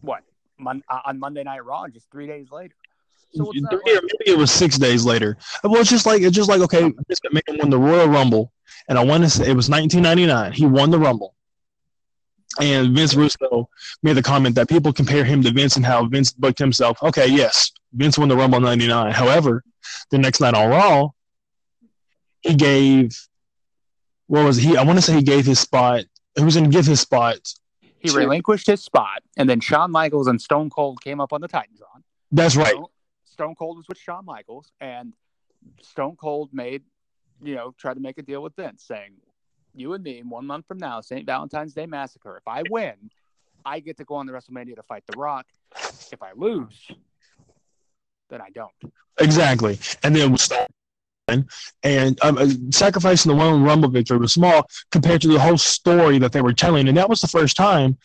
what 0.01 0.23
mon- 0.57 0.83
uh, 0.89 0.99
on 1.05 1.17
Monday 1.17 1.43
Night 1.43 1.63
Raw 1.63 1.87
just 1.87 2.11
three 2.11 2.27
days 2.27 2.51
later. 2.51 2.75
So 3.31 3.51
yeah, 3.53 3.61
maybe 3.71 4.31
it 4.31 4.37
was 4.37 4.51
six 4.51 4.77
days 4.77 5.05
later. 5.05 5.37
Well, 5.63 5.81
it's 5.81 5.89
just 5.89 6.05
like 6.05 6.21
it's 6.21 6.35
just 6.35 6.49
like 6.49 6.61
okay, 6.61 6.81
Vince 6.81 7.19
McMahon 7.25 7.59
won 7.59 7.69
the 7.69 7.77
Royal 7.77 8.07
Rumble, 8.07 8.51
and 8.87 8.97
I 8.97 9.03
want 9.03 9.23
to 9.23 9.29
say 9.29 9.49
it 9.49 9.55
was 9.55 9.69
1999. 9.69 10.53
He 10.53 10.65
won 10.65 10.89
the 10.89 10.99
Rumble. 10.99 11.35
And 12.59 12.95
Vince 12.95 13.15
Russo 13.15 13.69
made 14.01 14.13
the 14.13 14.23
comment 14.23 14.55
that 14.55 14.67
people 14.67 14.91
compare 14.91 15.23
him 15.23 15.43
to 15.43 15.51
Vince 15.51 15.75
and 15.75 15.85
how 15.85 16.05
Vince 16.05 16.31
booked 16.31 16.57
himself. 16.57 17.01
Okay, 17.03 17.27
yes, 17.27 17.71
Vince 17.93 18.17
won 18.17 18.27
the 18.27 18.35
Rumble 18.35 18.59
99. 18.59 19.11
However, 19.11 19.63
the 20.09 20.17
next 20.17 20.39
night 20.41 20.55
on 20.55 20.69
Raw, 20.69 21.09
he 22.41 22.55
gave, 22.55 23.15
what 24.27 24.43
was 24.43 24.57
it? 24.57 24.61
he? 24.61 24.77
I 24.77 24.83
want 24.83 24.97
to 24.97 25.01
say 25.01 25.13
he 25.13 25.21
gave 25.21 25.45
his 25.45 25.59
spot. 25.59 26.03
He 26.35 26.43
was 26.43 26.55
going 26.55 26.69
to 26.69 26.75
give 26.75 26.85
his 26.85 26.99
spot. 26.99 27.37
He 27.99 28.09
to, 28.09 28.17
relinquished 28.17 28.67
his 28.67 28.81
spot, 28.83 29.21
and 29.37 29.49
then 29.49 29.59
Shawn 29.59 29.91
Michaels 29.91 30.27
and 30.27 30.41
Stone 30.41 30.69
Cold 30.71 31.01
came 31.01 31.21
up 31.21 31.33
on 31.33 31.41
the 31.41 31.47
Titantron. 31.47 32.03
That's 32.31 32.55
right. 32.55 32.67
Stone, 32.71 32.85
Stone 33.39 33.55
Cold 33.55 33.77
was 33.77 33.87
with 33.87 33.97
Shawn 33.97 34.25
Michaels, 34.25 34.73
and 34.81 35.13
Stone 35.81 36.17
Cold 36.17 36.49
made, 36.51 36.83
you 37.41 37.55
know, 37.55 37.73
tried 37.77 37.93
to 37.93 38.01
make 38.01 38.17
a 38.17 38.21
deal 38.21 38.43
with 38.43 38.53
Vince, 38.57 38.83
saying, 38.83 39.13
you 39.73 39.93
and 39.93 40.03
me 40.03 40.21
one 40.27 40.45
month 40.45 40.67
from 40.67 40.77
now, 40.77 40.99
St. 40.99 41.25
Valentine's 41.25 41.73
Day 41.73 41.85
Massacre. 41.85 42.35
If 42.35 42.45
I 42.45 42.63
win, 42.69 42.95
I 43.63 43.79
get 43.79 43.95
to 43.95 44.03
go 44.03 44.15
on 44.15 44.25
the 44.25 44.33
WrestleMania 44.33 44.75
to 44.75 44.83
fight 44.83 45.05
The 45.07 45.17
Rock. 45.17 45.45
If 46.11 46.21
I 46.21 46.31
lose, 46.35 46.91
then 48.29 48.41
I 48.41 48.49
don't. 48.49 48.93
Exactly. 49.21 49.79
And 50.03 50.13
then 50.13 50.35
and 51.83 52.21
um, 52.21 52.37
uh, 52.37 52.47
sacrificing 52.71 53.31
the 53.31 53.37
one 53.37 53.63
Rumble 53.63 53.89
victory 53.89 54.17
was 54.17 54.33
small 54.33 54.67
compared 54.91 55.21
to 55.21 55.29
the 55.29 55.39
whole 55.39 55.57
story 55.57 56.19
that 56.19 56.33
they 56.33 56.41
were 56.41 56.53
telling. 56.53 56.89
And 56.89 56.97
that 56.97 57.07
was 57.07 57.21
the 57.21 57.27
first 57.27 57.55
time 57.55 57.97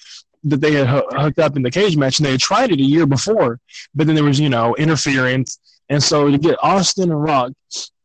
that 0.44 0.60
they 0.60 0.72
had 0.72 0.86
hooked 0.86 1.38
up 1.38 1.56
in 1.56 1.62
the 1.62 1.70
cage 1.70 1.96
match, 1.96 2.18
and 2.18 2.26
they 2.26 2.32
had 2.32 2.40
tried 2.40 2.70
it 2.70 2.80
a 2.80 2.84
year 2.84 3.06
before, 3.06 3.60
but 3.94 4.06
then 4.06 4.14
there 4.14 4.24
was 4.24 4.40
you 4.40 4.48
know 4.48 4.74
interference. 4.76 5.58
And 5.90 6.02
so 6.02 6.30
to 6.30 6.38
get 6.38 6.56
Austin 6.62 7.10
and 7.10 7.22
Rock 7.22 7.52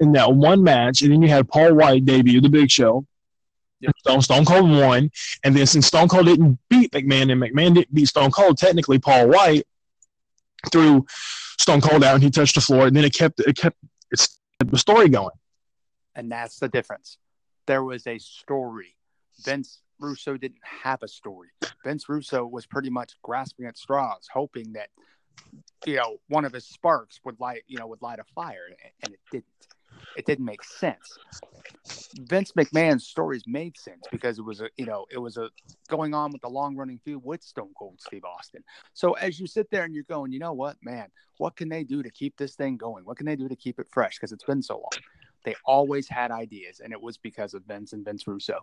in 0.01 0.11
that 0.13 0.33
one 0.33 0.63
match, 0.63 1.01
and 1.01 1.13
then 1.13 1.21
you 1.21 1.29
had 1.29 1.47
Paul 1.47 1.75
White 1.75 2.05
debut, 2.05 2.41
the 2.41 2.49
Big 2.49 2.69
Show, 2.69 3.05
Yep. 3.81 3.93
Stone, 3.99 4.21
Stone 4.21 4.45
Cold 4.45 4.69
won, 4.69 5.09
and 5.43 5.55
then 5.55 5.65
since 5.65 5.87
Stone 5.87 6.09
Cold 6.09 6.25
didn't 6.25 6.59
beat 6.69 6.91
McMahon 6.91 7.31
and 7.31 7.41
McMahon 7.41 7.75
didn't 7.75 7.93
beat 7.93 8.07
Stone 8.07 8.31
Cold, 8.31 8.57
technically 8.57 8.99
Paul 8.99 9.29
White 9.29 9.65
threw 10.71 11.05
Stone 11.57 11.81
Cold 11.81 12.03
out 12.03 12.15
and 12.15 12.23
he 12.23 12.29
touched 12.29 12.55
the 12.55 12.61
floor, 12.61 12.87
and 12.87 12.95
then 12.95 13.05
it 13.05 13.13
kept 13.13 13.39
it 13.39 13.55
kept 13.55 13.77
it's 14.11 14.39
the 14.59 14.77
story 14.77 15.07
going. 15.07 15.35
And 16.15 16.29
that's 16.29 16.59
the 16.59 16.67
difference. 16.67 17.17
There 17.67 17.83
was 17.83 18.05
a 18.05 18.17
story. 18.17 18.95
Vince 19.45 19.79
Russo 19.99 20.37
didn't 20.37 20.63
have 20.63 21.03
a 21.03 21.07
story. 21.07 21.49
Vince 21.83 22.09
Russo 22.09 22.45
was 22.45 22.65
pretty 22.65 22.89
much 22.89 23.13
grasping 23.21 23.65
at 23.65 23.77
straws, 23.77 24.27
hoping 24.31 24.73
that 24.73 24.89
you 25.85 25.95
know 25.95 26.17
one 26.27 26.45
of 26.45 26.53
his 26.53 26.65
sparks 26.65 27.19
would 27.23 27.39
light 27.39 27.63
you 27.67 27.77
know 27.77 27.87
would 27.87 28.01
light 28.01 28.19
a 28.19 28.23
fire, 28.35 28.67
and 29.03 29.13
it 29.13 29.19
didn't 29.31 29.45
it 30.15 30.25
didn't 30.25 30.45
make 30.45 30.63
sense. 30.63 31.17
Vince 32.21 32.51
McMahon's 32.53 33.07
stories 33.07 33.43
made 33.47 33.77
sense 33.77 34.05
because 34.11 34.39
it 34.39 34.43
was 34.43 34.61
a 34.61 34.69
you 34.77 34.85
know 34.85 35.05
it 35.11 35.17
was 35.17 35.37
a 35.37 35.49
going 35.87 36.13
on 36.13 36.31
with 36.31 36.41
the 36.41 36.49
long 36.49 36.75
running 36.75 36.99
feud 37.03 37.21
with 37.23 37.43
Stone 37.43 37.71
Cold 37.77 37.99
Steve 37.99 38.23
Austin. 38.25 38.63
So 38.93 39.13
as 39.13 39.39
you 39.39 39.47
sit 39.47 39.69
there 39.71 39.83
and 39.83 39.93
you're 39.93 40.03
going, 40.03 40.31
you 40.31 40.39
know 40.39 40.53
what, 40.53 40.77
man, 40.81 41.07
what 41.37 41.55
can 41.55 41.69
they 41.69 41.83
do 41.83 42.03
to 42.03 42.09
keep 42.09 42.37
this 42.37 42.55
thing 42.55 42.77
going? 42.77 43.05
What 43.05 43.17
can 43.17 43.25
they 43.25 43.35
do 43.35 43.47
to 43.47 43.55
keep 43.55 43.79
it 43.79 43.87
fresh? 43.89 44.17
Because 44.17 44.31
it's 44.31 44.43
been 44.43 44.61
so 44.61 44.75
long. 44.75 45.03
They 45.45 45.55
always 45.65 46.07
had 46.07 46.31
ideas, 46.31 46.81
and 46.81 46.91
it 46.91 47.01
was 47.01 47.17
because 47.17 47.53
of 47.53 47.63
Vince 47.63 47.93
and 47.93 48.03
Vince 48.03 48.27
Russo. 48.27 48.59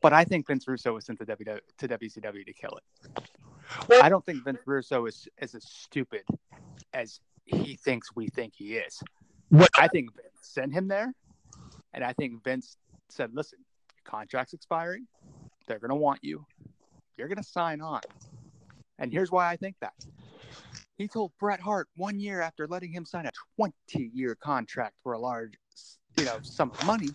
But 0.00 0.12
I 0.12 0.24
think 0.24 0.46
Vince 0.46 0.66
Russo 0.68 0.94
was 0.94 1.06
sent 1.06 1.18
to, 1.20 1.24
w, 1.24 1.58
to 1.78 1.88
WCW 1.88 2.46
to 2.46 2.52
kill 2.52 2.78
it. 2.78 3.28
Well- 3.88 4.02
I 4.02 4.08
don't 4.08 4.24
think 4.24 4.44
Vince 4.44 4.60
Russo 4.66 5.06
is, 5.06 5.28
is 5.40 5.54
as 5.54 5.64
stupid 5.64 6.22
as 6.92 7.20
he 7.44 7.76
thinks 7.76 8.14
we 8.14 8.28
think 8.28 8.54
he 8.56 8.76
is. 8.76 9.02
What 9.48 9.70
I 9.78 9.88
think 9.88 10.14
Vince 10.14 10.28
sent 10.42 10.72
him 10.72 10.88
there, 10.88 11.12
and 11.92 12.02
I 12.02 12.12
think 12.12 12.42
Vince 12.42 12.76
said, 13.08 13.30
"Listen, 13.34 13.58
your 13.94 14.10
contract's 14.10 14.54
expiring. 14.54 15.06
They're 15.66 15.78
going 15.78 15.90
to 15.90 15.96
want 15.96 16.20
you. 16.22 16.46
You're 17.16 17.28
going 17.28 17.38
to 17.38 17.48
sign 17.48 17.80
on." 17.80 18.00
And 18.98 19.12
here's 19.12 19.30
why 19.30 19.48
I 19.50 19.56
think 19.56 19.76
that. 19.80 19.92
He 20.96 21.08
told 21.08 21.32
Bret 21.40 21.60
Hart 21.60 21.88
one 21.96 22.20
year 22.20 22.40
after 22.40 22.66
letting 22.68 22.92
him 22.92 23.04
sign 23.04 23.26
a 23.26 23.32
20-year 23.60 24.36
contract 24.36 24.94
for 25.02 25.12
a 25.12 25.18
large, 25.18 25.54
you 26.16 26.24
know, 26.24 26.38
sum 26.42 26.70
of 26.70 26.86
money, 26.86 27.10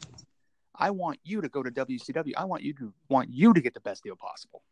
"I 0.79 0.89
want 0.91 1.19
you 1.24 1.41
to 1.41 1.50
go 1.50 1.62
to 1.62 1.69
WCW. 1.69 2.33
I 2.38 2.45
want 2.45 2.63
you 2.63 2.74
to 2.75 2.93
want 3.09 3.29
you 3.29 3.53
to 3.53 3.62
get 3.62 3.74
the 3.74 3.81
best 3.81 4.03
deal 4.03 4.15
possible." 4.15 4.63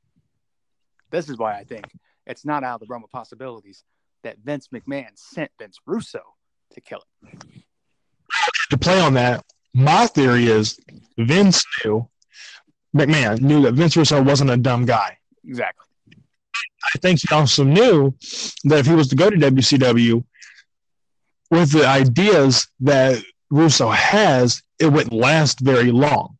This 1.11 1.29
is 1.29 1.37
why 1.37 1.57
I 1.57 1.63
think 1.63 1.85
it's 2.25 2.45
not 2.45 2.63
out 2.63 2.75
of 2.75 2.79
the 2.81 2.87
realm 2.89 3.03
of 3.03 3.11
possibilities 3.11 3.83
that 4.23 4.37
Vince 4.43 4.69
McMahon 4.69 5.09
sent 5.15 5.51
Vince 5.59 5.79
Russo 5.85 6.21
to 6.71 6.81
kill 6.81 7.03
it. 7.31 7.63
to 8.69 8.77
play 8.77 8.99
on 8.99 9.13
that, 9.13 9.45
my 9.73 10.07
theory 10.07 10.47
is 10.47 10.79
Vince 11.17 11.63
knew, 11.83 12.09
McMahon 12.95 13.41
knew 13.41 13.61
that 13.63 13.73
Vince 13.73 13.95
Russo 13.95 14.21
wasn't 14.21 14.49
a 14.49 14.57
dumb 14.57 14.85
guy. 14.85 15.17
Exactly. 15.45 15.85
I 16.93 16.97
think 16.99 17.19
he 17.21 17.33
also 17.33 17.63
knew 17.63 18.15
that 18.65 18.79
if 18.79 18.85
he 18.85 18.93
was 18.93 19.07
to 19.09 19.15
go 19.15 19.29
to 19.29 19.37
WCW 19.37 20.23
with 21.51 21.71
the 21.71 21.85
ideas 21.85 22.67
that 22.81 23.21
Russo 23.49 23.89
has, 23.89 24.61
it 24.79 24.87
wouldn't 24.87 25.13
last 25.13 25.59
very 25.59 25.91
long. 25.91 26.37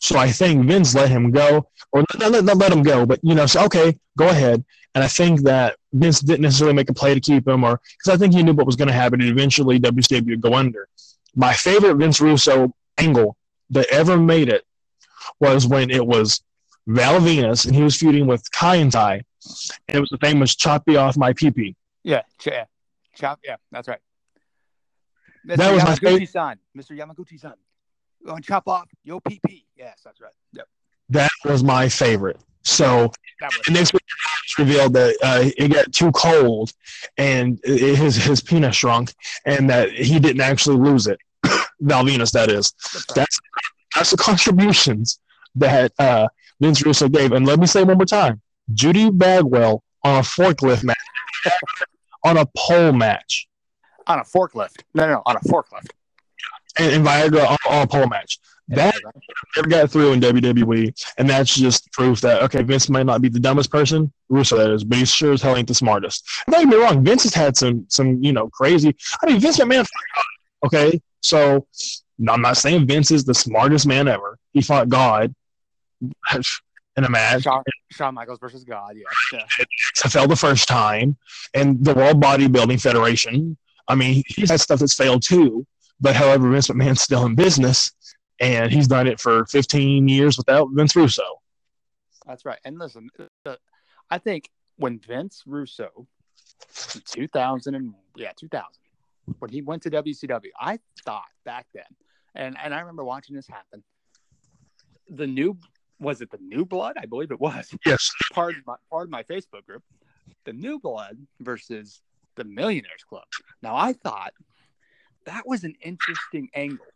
So 0.00 0.18
I 0.18 0.30
think 0.30 0.66
Vince 0.66 0.94
let 0.94 1.08
him 1.08 1.30
go, 1.30 1.68
or 1.92 2.04
not, 2.18 2.44
let 2.56 2.72
him 2.72 2.82
go, 2.82 3.06
but 3.06 3.20
you 3.22 3.34
know, 3.34 3.46
say, 3.46 3.64
okay, 3.64 3.98
go 4.16 4.28
ahead. 4.28 4.64
And 4.94 5.02
I 5.02 5.08
think 5.08 5.42
that 5.42 5.76
Vince 5.92 6.20
didn't 6.20 6.42
necessarily 6.42 6.74
make 6.74 6.90
a 6.90 6.94
play 6.94 7.14
to 7.14 7.20
keep 7.20 7.48
him, 7.48 7.64
or 7.64 7.80
because 7.98 8.14
I 8.14 8.16
think 8.16 8.34
he 8.34 8.42
knew 8.42 8.52
what 8.52 8.66
was 8.66 8.76
going 8.76 8.88
to 8.88 8.94
happen, 8.94 9.20
and 9.20 9.30
eventually 9.30 9.80
WCW 9.80 10.30
would 10.30 10.40
go 10.40 10.54
under. 10.54 10.88
My 11.34 11.52
favorite 11.52 11.96
Vince 11.96 12.20
Russo 12.20 12.74
angle 12.98 13.36
that 13.70 13.86
ever 13.90 14.16
made 14.16 14.48
it 14.48 14.64
was 15.40 15.66
when 15.66 15.90
it 15.90 16.06
was 16.06 16.42
Val 16.86 17.20
Venis 17.20 17.66
and 17.66 17.74
he 17.74 17.82
was 17.82 17.96
feuding 17.96 18.26
with 18.26 18.48
Kaientai, 18.52 19.22
and 19.88 19.96
it 19.96 20.00
was 20.00 20.10
the 20.10 20.18
famous 20.18 20.54
"Chop 20.54 20.86
me 20.86 20.96
off 20.96 21.16
my 21.16 21.32
pee 21.32 21.74
Yeah, 22.02 22.22
ch- 22.38 22.48
yeah, 22.48 22.64
chop. 23.16 23.40
Yeah, 23.42 23.56
that's 23.72 23.88
right. 23.88 24.00
Mr. 25.46 25.56
That 25.56 25.72
was 25.72 25.84
my 25.84 25.94
Yamaguchi-san. 25.94 26.58
Mr. 26.76 26.98
Yamaguchi-san. 26.98 27.54
Going 28.26 28.42
chop 28.42 28.66
off 28.66 28.88
your 29.02 29.20
PP. 29.20 29.64
Yes, 29.76 30.00
that's 30.04 30.20
right. 30.20 30.32
Yep. 30.52 30.66
That 31.10 31.30
was 31.44 31.62
my 31.62 31.88
favorite. 31.88 32.40
So 32.62 33.12
and 33.66 33.74
next 33.74 33.92
week 33.92 34.02
it's 34.44 34.58
revealed 34.58 34.94
that 34.94 35.16
uh, 35.22 35.50
it 35.56 35.68
got 35.72 35.92
too 35.92 36.10
cold 36.12 36.72
and 37.18 37.60
it, 37.64 37.96
his 37.96 38.16
his 38.16 38.40
penis 38.40 38.76
shrunk, 38.76 39.12
and 39.44 39.68
that 39.68 39.90
he 39.90 40.18
didn't 40.18 40.40
actually 40.40 40.76
lose 40.76 41.06
it. 41.06 41.18
Val 41.80 42.04
Venis, 42.04 42.32
that 42.32 42.50
is. 42.50 42.72
that's 42.92 42.94
right. 42.94 43.14
That's 43.16 43.38
that's 43.94 44.10
the 44.10 44.16
contributions 44.16 45.18
that 45.56 45.92
uh, 45.98 46.28
Vince 46.60 46.84
Russo 46.84 47.08
gave. 47.08 47.32
And 47.32 47.46
let 47.46 47.58
me 47.58 47.66
say 47.66 47.84
one 47.84 47.98
more 47.98 48.06
time: 48.06 48.40
Judy 48.72 49.10
Bagwell 49.10 49.82
on 50.02 50.18
a 50.18 50.22
forklift 50.22 50.84
match, 50.84 50.96
on 52.24 52.38
a 52.38 52.46
pole 52.56 52.92
match, 52.92 53.48
on 54.06 54.18
a 54.18 54.24
forklift. 54.24 54.82
No, 54.94 55.06
no, 55.06 55.12
no, 55.14 55.22
on 55.26 55.36
a 55.36 55.40
forklift. 55.40 55.90
and, 56.78 56.92
and 56.92 57.06
Viagra 57.06 57.48
on, 57.48 57.56
on 57.68 57.82
a 57.82 57.86
pole 57.86 58.06
match. 58.06 58.38
That 58.68 58.94
never 59.56 59.68
got 59.68 59.90
through 59.90 60.12
in 60.12 60.20
WWE, 60.20 61.12
and 61.18 61.28
that's 61.28 61.54
just 61.54 61.92
proof 61.92 62.22
that 62.22 62.42
okay, 62.44 62.62
Vince 62.62 62.88
might 62.88 63.04
not 63.04 63.20
be 63.20 63.28
the 63.28 63.38
dumbest 63.38 63.70
person, 63.70 64.10
Russo 64.30 64.56
that 64.56 64.70
is, 64.70 64.84
but 64.84 64.96
he 64.96 65.04
sure 65.04 65.34
as 65.34 65.42
hell 65.42 65.56
ain't 65.56 65.68
the 65.68 65.74
smartest. 65.74 66.26
And 66.46 66.54
don't 66.54 66.64
get 66.64 66.76
me 66.78 66.82
wrong, 66.82 67.04
Vince 67.04 67.24
has 67.24 67.34
had 67.34 67.58
some 67.58 67.84
some 67.88 68.22
you 68.22 68.32
know 68.32 68.48
crazy. 68.48 68.96
I 69.22 69.26
mean, 69.26 69.38
Vince 69.38 69.58
McMahon, 69.58 69.86
fought 69.86 70.02
God, 70.16 70.66
okay, 70.66 71.02
so 71.20 71.66
I'm 72.26 72.40
not 72.40 72.56
saying 72.56 72.86
Vince 72.86 73.10
is 73.10 73.24
the 73.24 73.34
smartest 73.34 73.86
man 73.86 74.08
ever. 74.08 74.38
He 74.54 74.62
fought 74.62 74.88
God 74.88 75.34
in 76.96 77.04
a 77.04 77.10
match. 77.10 77.42
Shawn, 77.42 77.62
Shawn 77.90 78.14
Michaels 78.14 78.38
versus 78.38 78.64
God. 78.64 78.96
Yeah. 78.96 79.02
yeah. 79.58 79.64
XFL 79.96 80.28
the 80.28 80.36
first 80.36 80.68
time, 80.68 81.16
and 81.52 81.84
the 81.84 81.92
World 81.92 82.22
Bodybuilding 82.22 82.80
Federation. 82.80 83.58
I 83.88 83.94
mean, 83.94 84.22
he's 84.26 84.50
had 84.50 84.60
stuff 84.60 84.80
that's 84.80 84.94
failed 84.94 85.22
too. 85.22 85.66
But 86.00 86.16
however, 86.16 86.50
Vince 86.50 86.68
McMahon's 86.68 87.02
still 87.02 87.24
in 87.24 87.34
business, 87.34 87.92
and 88.40 88.72
he's 88.72 88.88
done 88.88 89.06
it 89.06 89.20
for 89.20 89.46
15 89.46 90.08
years 90.08 90.36
without 90.36 90.68
Vince 90.72 90.96
Russo. 90.96 91.22
That's 92.26 92.44
right. 92.44 92.58
And 92.64 92.78
listen, 92.78 93.08
uh, 93.46 93.56
I 94.10 94.18
think 94.18 94.50
when 94.76 94.98
Vince 94.98 95.42
Russo, 95.46 96.06
in 96.94 97.02
2000 97.06 97.74
and 97.74 97.94
yeah, 98.16 98.32
2000, 98.36 98.66
when 99.38 99.50
he 99.50 99.62
went 99.62 99.82
to 99.84 99.90
WCW, 99.90 100.48
I 100.58 100.78
thought 101.04 101.28
back 101.44 101.66
then, 101.74 101.84
and 102.34 102.56
and 102.62 102.74
I 102.74 102.80
remember 102.80 103.04
watching 103.04 103.36
this 103.36 103.46
happen. 103.46 103.82
The 105.08 105.26
new 105.26 105.56
was 106.00 106.20
it 106.20 106.30
the 106.30 106.38
New 106.38 106.64
Blood? 106.64 106.96
I 106.98 107.06
believe 107.06 107.30
it 107.30 107.40
was. 107.40 107.72
Yes. 107.86 108.10
Part 108.32 108.56
of 108.56 108.66
my 108.66 108.74
part 108.90 109.04
of 109.04 109.10
my 109.10 109.22
Facebook 109.22 109.64
group, 109.66 109.82
the 110.44 110.52
New 110.52 110.78
Blood 110.78 111.16
versus 111.40 112.02
the 112.36 112.44
Millionaires 112.44 113.04
Club. 113.08 113.24
Now 113.62 113.76
I 113.76 113.92
thought 113.92 114.32
that 115.26 115.46
was 115.46 115.64
an 115.64 115.74
interesting 115.82 116.48
angle, 116.54 116.86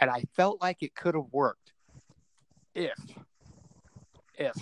and 0.00 0.10
I 0.10 0.24
felt 0.34 0.60
like 0.60 0.82
it 0.82 0.94
could 0.94 1.14
have 1.14 1.32
worked 1.32 1.72
if 2.74 2.98
if 4.36 4.54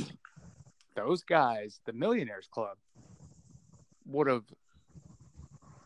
those 0.94 1.22
guys, 1.22 1.80
the 1.86 1.92
Millionaires 1.92 2.48
Club, 2.50 2.76
would 4.06 4.26
have 4.26 4.44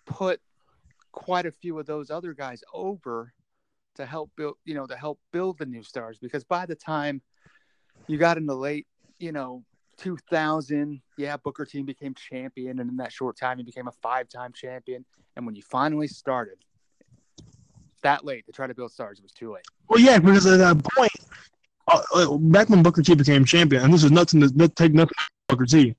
put 0.05 0.41
quite 1.13 1.47
a 1.47 1.53
few 1.53 1.79
of 1.79 1.87
those 1.87 2.11
other 2.11 2.33
guys 2.33 2.63
over 2.73 3.33
to 3.95 4.05
help 4.05 4.31
build, 4.37 4.57
you 4.65 4.75
know, 4.75 4.87
to 4.87 4.97
help 4.97 5.19
build 5.33 5.59
the 5.59 5.67
new 5.67 5.83
stars. 5.83 6.19
Because 6.19 6.45
by 6.45 6.67
the 6.67 6.75
time 6.75 7.23
you 8.07 8.19
got 8.19 8.37
in 8.37 8.47
the 8.47 8.57
late, 8.57 8.87
you 9.19 9.33
know, 9.33 9.65
2000, 9.99 11.01
yeah, 11.19 11.37
Booker 11.37 11.65
T 11.65 11.83
became 11.83 12.15
champion, 12.15 12.81
and 12.81 12.91
in 12.91 12.97
that 12.97 13.13
short 13.13 13.37
time, 13.37 13.59
he 13.59 13.65
became 13.65 13.89
a 13.89 13.93
five-time 14.03 14.53
champion. 14.53 15.05
And 15.37 15.47
when 15.47 15.55
you 15.55 15.63
finally 15.63 16.09
started, 16.09 16.57
that 18.03 18.25
late 18.25 18.47
to 18.47 18.53
try 18.53 18.67
to 18.67 18.75
build 18.75 18.93
stars, 18.93 19.19
it 19.19 19.23
was 19.23 19.33
too 19.33 19.53
late. 19.53 19.65
Well, 19.89 20.01
yeah, 20.01 20.19
because 20.19 20.47
at 20.47 20.59
that 20.59 20.83
point, 20.97 21.13
uh, 21.89 22.03
uh, 22.15 22.37
back 22.37 22.69
when 22.69 22.83
Booker 22.83 23.03
T 23.03 23.15
became 23.15 23.45
champion, 23.45 23.83
and 23.83 23.93
this 23.93 24.05
is 24.05 24.11
nothing 24.11 24.41
to 24.41 24.51
not 24.55 24.77
take 24.77 24.93
nothing 24.93 25.15
from 25.17 25.57
Booker 25.57 25.67
T, 25.67 25.95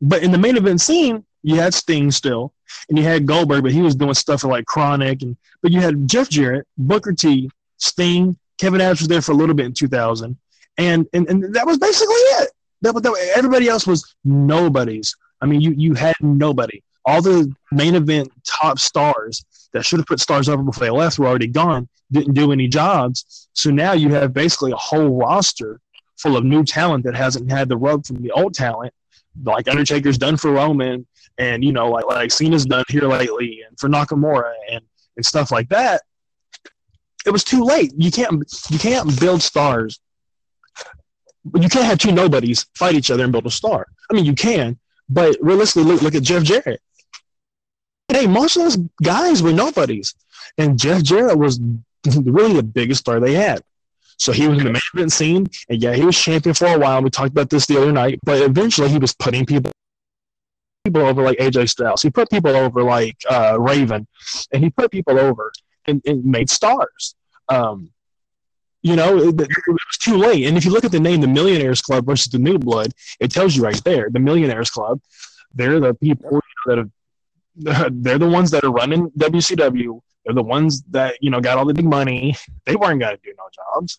but 0.00 0.22
in 0.22 0.30
the 0.30 0.38
main 0.38 0.56
event 0.56 0.80
scene, 0.80 1.24
you 1.42 1.56
had 1.56 1.74
Sting 1.74 2.10
still, 2.10 2.52
and 2.88 2.98
you 2.98 3.04
had 3.04 3.26
Goldberg, 3.26 3.62
but 3.62 3.72
he 3.72 3.82
was 3.82 3.94
doing 3.94 4.14
stuff 4.14 4.44
like 4.44 4.66
Chronic, 4.66 5.22
and 5.22 5.36
but 5.62 5.72
you 5.72 5.80
had 5.80 6.08
Jeff 6.08 6.28
Jarrett, 6.28 6.66
Booker 6.76 7.12
T, 7.12 7.50
Sting, 7.78 8.36
Kevin 8.58 8.78
Nash 8.78 9.00
was 9.00 9.08
there 9.08 9.22
for 9.22 9.32
a 9.32 9.36
little 9.36 9.54
bit 9.54 9.66
in 9.66 9.72
2000, 9.72 10.36
and 10.78 11.06
and, 11.12 11.28
and 11.28 11.54
that 11.54 11.66
was 11.66 11.78
basically 11.78 12.14
it. 12.14 12.50
That, 12.82 12.92
that, 12.94 13.32
everybody 13.34 13.68
else 13.68 13.86
was 13.86 14.14
nobodies. 14.24 15.14
I 15.40 15.46
mean, 15.46 15.60
you 15.60 15.72
you 15.72 15.94
had 15.94 16.14
nobody. 16.20 16.82
All 17.04 17.22
the 17.22 17.52
main 17.70 17.94
event 17.94 18.30
top 18.44 18.78
stars 18.78 19.44
that 19.72 19.84
should 19.84 19.98
have 19.98 20.06
put 20.06 20.20
stars 20.20 20.48
over 20.48 20.62
before 20.62 20.86
they 20.86 20.90
left 20.90 21.18
were 21.18 21.26
already 21.26 21.46
gone. 21.46 21.88
Didn't 22.10 22.34
do 22.34 22.52
any 22.52 22.68
jobs. 22.68 23.48
So 23.52 23.70
now 23.70 23.92
you 23.92 24.12
have 24.14 24.32
basically 24.32 24.72
a 24.72 24.76
whole 24.76 25.16
roster 25.16 25.80
full 26.16 26.36
of 26.36 26.44
new 26.44 26.64
talent 26.64 27.04
that 27.04 27.14
hasn't 27.14 27.50
had 27.50 27.68
the 27.68 27.76
rub 27.76 28.06
from 28.06 28.22
the 28.22 28.30
old 28.32 28.54
talent, 28.54 28.92
like 29.44 29.68
Undertaker's 29.68 30.18
done 30.18 30.36
for 30.36 30.52
Roman, 30.52 31.06
and 31.38 31.62
you 31.62 31.72
know, 31.72 31.90
like 31.90 32.06
like 32.06 32.30
Cena's 32.30 32.66
done 32.66 32.84
here 32.88 33.02
lately, 33.02 33.62
and 33.66 33.78
for 33.78 33.88
Nakamura 33.88 34.52
and 34.70 34.80
and 35.16 35.24
stuff 35.24 35.50
like 35.50 35.68
that. 35.70 36.02
It 37.24 37.30
was 37.30 37.44
too 37.44 37.64
late. 37.64 37.92
You 37.96 38.10
can't 38.10 38.44
you 38.70 38.78
can't 38.78 39.18
build 39.20 39.42
stars. 39.42 40.00
You 41.54 41.68
can't 41.68 41.84
have 41.84 41.98
two 41.98 42.12
nobodies 42.12 42.66
fight 42.74 42.94
each 42.94 43.10
other 43.10 43.24
and 43.24 43.32
build 43.32 43.46
a 43.46 43.50
star. 43.50 43.86
I 44.10 44.14
mean, 44.14 44.24
you 44.24 44.34
can, 44.34 44.78
but 45.08 45.36
realistically, 45.40 45.84
look, 45.84 46.02
look 46.02 46.14
at 46.14 46.22
Jeff 46.22 46.42
Jarrett. 46.42 46.80
Hey, 48.08 48.26
most 48.26 48.56
of 48.56 48.62
those 48.62 48.76
guys 49.02 49.42
were 49.42 49.52
nobodies, 49.52 50.14
and 50.58 50.78
Jeff 50.78 51.02
Jarrett 51.02 51.38
was 51.38 51.60
really 52.06 52.54
the 52.54 52.62
biggest 52.62 53.00
star 53.00 53.20
they 53.20 53.34
had. 53.34 53.62
So 54.18 54.32
he 54.32 54.48
was 54.48 54.58
in 54.58 54.64
the 54.64 54.72
main 54.72 54.82
event 54.94 55.12
scene, 55.12 55.46
and 55.68 55.82
yeah, 55.82 55.94
he 55.94 56.04
was 56.04 56.18
champion 56.18 56.54
for 56.54 56.66
a 56.66 56.78
while. 56.78 57.02
We 57.02 57.10
talked 57.10 57.32
about 57.32 57.50
this 57.50 57.66
the 57.66 57.76
other 57.76 57.92
night, 57.92 58.18
but 58.24 58.40
eventually 58.40 58.88
he 58.88 58.98
was 58.98 59.14
putting 59.14 59.44
people 59.44 59.72
people 60.84 61.02
over 61.02 61.22
like 61.22 61.38
AJ 61.38 61.68
Styles. 61.68 62.00
He 62.00 62.10
put 62.10 62.30
people 62.30 62.54
over 62.56 62.82
like 62.82 63.16
uh, 63.28 63.60
Raven, 63.60 64.06
and 64.52 64.64
he 64.64 64.70
put 64.70 64.90
people 64.90 65.18
over 65.18 65.52
and, 65.86 66.00
and 66.06 66.24
made 66.24 66.48
stars. 66.48 67.14
Um, 67.48 67.90
you 68.86 68.94
know, 68.94 69.18
it, 69.18 69.40
it 69.40 69.50
was 69.66 69.98
too 70.00 70.16
late. 70.16 70.46
And 70.46 70.56
if 70.56 70.64
you 70.64 70.70
look 70.70 70.84
at 70.84 70.92
the 70.92 71.00
name, 71.00 71.20
the 71.20 71.26
Millionaires 71.26 71.82
Club 71.82 72.06
versus 72.06 72.30
the 72.30 72.38
New 72.38 72.56
Blood, 72.56 72.92
it 73.18 73.32
tells 73.32 73.56
you 73.56 73.62
right 73.64 73.82
there. 73.84 74.08
The 74.10 74.20
Millionaires 74.20 74.70
Club, 74.70 75.00
they're 75.52 75.80
the 75.80 75.94
people 75.94 76.30
you 76.30 76.40
know, 76.74 76.84
that 77.56 77.72
have 77.72 77.92
they're 78.02 78.18
the 78.18 78.28
ones 78.28 78.52
that 78.52 78.62
are 78.62 78.70
running 78.70 79.10
WCW. 79.18 80.00
They're 80.24 80.34
the 80.34 80.42
ones 80.42 80.82
that 80.90 81.16
you 81.20 81.30
know 81.30 81.40
got 81.40 81.58
all 81.58 81.64
the 81.64 81.74
big 81.74 81.86
money. 81.86 82.36
They 82.64 82.76
weren't 82.76 83.00
going 83.00 83.16
to 83.16 83.22
do 83.22 83.34
no 83.36 83.44
jobs. 83.52 83.98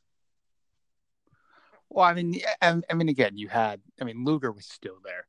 Well, 1.89 2.05
I 2.05 2.13
mean, 2.13 2.39
I, 2.61 2.93
mean, 2.93 3.09
again, 3.09 3.37
you 3.37 3.47
had, 3.47 3.81
I 3.99 4.03
mean, 4.03 4.23
Luger 4.23 4.51
was 4.51 4.67
still 4.67 4.99
there. 5.03 5.25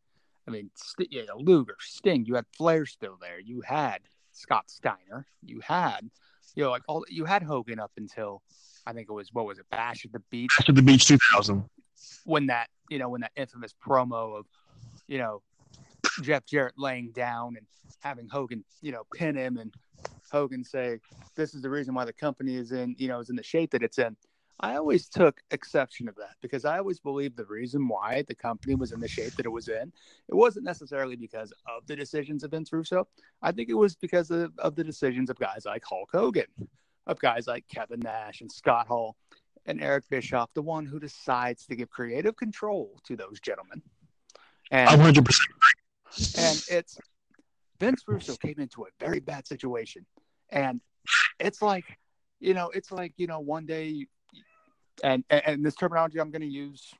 I 0.47 0.50
mean, 0.50 0.71
St- 0.75 1.11
know, 1.27 1.38
Luger, 1.38 1.77
Sting, 1.81 2.27
you 2.27 2.35
had 2.35 2.47
Flair 2.57 2.85
still 2.85 3.17
there. 3.21 3.38
You 3.41 3.62
had 3.62 4.00
Scott 4.33 4.65
Steiner. 4.69 5.25
You 5.43 5.61
had, 5.61 6.11
you 6.55 6.65
know, 6.65 6.71
like 6.71 6.83
all 6.87 7.05
you 7.09 7.25
had 7.25 7.43
Hogan 7.43 7.79
up 7.79 7.93
until 7.97 8.43
I 8.88 8.95
think 8.95 9.09
it 9.11 9.12
was 9.12 9.28
what 9.35 9.45
was 9.45 9.59
it, 9.59 9.66
Bash 9.71 10.07
at 10.07 10.12
the 10.12 10.23
Beach 10.30 10.50
Bash 10.59 10.68
at 10.71 10.75
the 10.75 10.83
beach 10.83 11.07
2000. 11.07 11.62
when 12.25 12.47
that 12.47 12.68
you 12.88 12.99
know 12.99 13.11
when 13.11 13.21
that 13.21 13.33
infamous 13.37 13.75
promo 13.87 14.38
of 14.38 14.47
you 15.07 15.18
know 15.18 15.42
Jeff 16.23 16.47
Jarrett 16.47 16.75
laying 16.78 17.11
down 17.11 17.57
and 17.59 17.66
having 18.00 18.28
Hogan 18.28 18.64
you 18.80 18.92
know 18.92 19.02
pin 19.14 19.37
him 19.37 19.59
and 19.59 19.75
Hogan 20.33 20.64
say 20.64 21.00
this 21.35 21.54
is 21.54 21.61
the 21.61 21.68
reason 21.68 21.95
why 21.95 22.07
the 22.07 22.14
company 22.14 22.54
is 22.57 22.73
in 22.73 22.97
you 22.99 23.09
know 23.09 23.21
is 23.21 23.28
in 23.28 23.37
the 23.37 23.42
shape 23.42 23.73
that 23.73 23.83
it's 23.83 23.99
in. 23.99 24.16
I 24.61 24.75
always 24.75 25.09
took 25.09 25.40
exception 25.52 26.09
of 26.09 26.16
that 26.16 26.35
because 26.40 26.64
I 26.64 26.78
always 26.78 26.99
believed 26.99 27.37
the 27.37 27.45
reason 27.45 27.87
why 27.87 28.25
the 28.26 28.35
company 28.35 28.75
was 28.75 28.90
in 28.90 28.99
the 28.99 29.07
shape 29.07 29.35
that 29.35 29.47
it 29.47 29.50
was 29.50 29.68
in, 29.68 29.92
it 30.28 30.35
wasn't 30.35 30.64
necessarily 30.64 31.14
because 31.14 31.52
of 31.68 31.87
the 31.87 31.95
decisions 31.95 32.42
of 32.42 32.50
Vince 32.50 32.73
Russo. 32.73 33.07
I 33.40 33.52
think 33.52 33.68
it 33.68 33.75
was 33.75 33.95
because 33.95 34.33
of, 34.33 34.50
of 34.59 34.75
the 34.75 34.83
decisions 34.83 35.30
of 35.30 35.38
guys 35.38 35.62
like 35.64 35.85
Hulk 35.85 36.09
Hogan, 36.12 36.47
of 37.09 37.19
guys 37.19 37.47
like 37.47 37.67
Kevin 37.69 38.00
Nash 38.00 38.43
and 38.43 38.53
Scott 38.53 38.87
Hall 38.87 39.17
and 39.67 39.83
Eric 39.83 40.05
Bischoff, 40.09 40.50
the 40.55 40.62
one 40.62 40.87
who 40.87 41.00
decides 41.00 41.67
to 41.67 41.75
give 41.75 41.91
creative 41.91 42.37
control 42.37 43.00
to 43.07 43.17
those 43.17 43.41
gentlemen. 43.41 43.83
And 44.71 44.88
100%. 44.88 45.41
and 46.37 46.62
it's 46.71 46.99
Vince 47.81 48.03
Russo 48.07 48.37
came 48.37 48.57
into 48.59 48.83
a 48.83 48.87
very 49.00 49.21
bad 49.21 49.47
situation, 49.47 50.05
and 50.50 50.81
it's 51.38 51.62
like, 51.62 51.85
you 52.41 52.55
know, 52.55 52.71
it's 52.71 52.93
like 52.93 53.15
you 53.17 53.27
know, 53.27 53.41
one 53.41 53.65
day, 53.65 54.07
and 55.03 55.25
and, 55.31 55.43
and 55.47 55.65
this 55.65 55.75
terminology 55.75 56.21
I'm 56.21 56.31
going 56.31 56.43
to 56.43 56.47
use, 56.47 56.93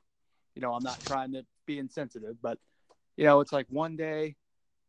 you 0.55 0.61
know, 0.61 0.73
I'm 0.73 0.83
not 0.83 0.99
trying 1.05 1.33
to 1.33 1.45
be 1.67 1.77
insensitive, 1.77 2.37
but 2.41 2.57
you 3.17 3.25
know, 3.25 3.39
it's 3.41 3.51
like 3.51 3.67
one 3.69 3.97
day, 3.97 4.35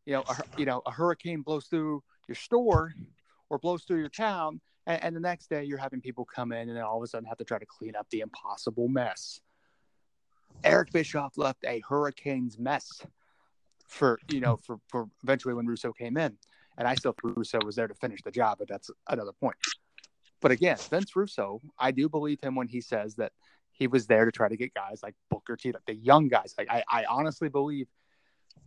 you 0.05 0.13
know, 0.13 0.23
a, 0.27 0.35
you 0.57 0.65
know, 0.65 0.81
a 0.85 0.91
hurricane 0.91 1.41
blows 1.41 1.65
through 1.65 2.01
your 2.27 2.35
store 2.35 2.93
or 3.49 3.59
blows 3.59 3.83
through 3.83 3.99
your 3.99 4.09
town, 4.09 4.61
and, 4.87 5.03
and 5.03 5.15
the 5.15 5.19
next 5.19 5.49
day 5.49 5.63
you're 5.63 5.77
having 5.77 6.01
people 6.01 6.25
come 6.25 6.51
in 6.51 6.69
and 6.69 6.77
then 6.77 6.83
all 6.83 6.97
of 6.97 7.03
a 7.03 7.07
sudden 7.07 7.27
have 7.27 7.37
to 7.37 7.43
try 7.43 7.59
to 7.59 7.65
clean 7.65 7.95
up 7.95 8.07
the 8.09 8.21
impossible 8.21 8.87
mess. 8.87 9.41
Eric 10.63 10.91
Bischoff 10.91 11.37
left 11.37 11.63
a 11.65 11.81
hurricane's 11.87 12.59
mess 12.59 13.01
for 13.87 14.19
you 14.29 14.39
know 14.39 14.57
for 14.57 14.79
for 14.87 15.09
eventually 15.23 15.53
when 15.53 15.65
Russo 15.65 15.91
came 15.91 16.17
in, 16.17 16.37
and 16.77 16.87
I 16.87 16.95
still 16.95 17.13
think 17.13 17.35
Russo 17.35 17.59
was 17.65 17.75
there 17.75 17.87
to 17.87 17.95
finish 17.95 18.21
the 18.21 18.31
job, 18.31 18.59
but 18.59 18.67
that's 18.67 18.89
another 19.09 19.33
point. 19.33 19.57
But 20.41 20.51
again, 20.51 20.77
Vince 20.89 21.15
Russo, 21.15 21.61
I 21.77 21.91
do 21.91 22.09
believe 22.09 22.41
him 22.41 22.55
when 22.55 22.67
he 22.67 22.81
says 22.81 23.15
that 23.15 23.31
he 23.71 23.87
was 23.87 24.07
there 24.07 24.25
to 24.25 24.31
try 24.31 24.49
to 24.49 24.57
get 24.57 24.73
guys 24.73 25.01
like 25.03 25.15
Booker 25.29 25.55
T, 25.55 25.71
like 25.71 25.85
the 25.85 25.95
young 25.95 26.27
guys. 26.27 26.55
Like 26.57 26.69
I, 26.69 26.83
I 26.89 27.05
honestly 27.05 27.49
believe 27.49 27.87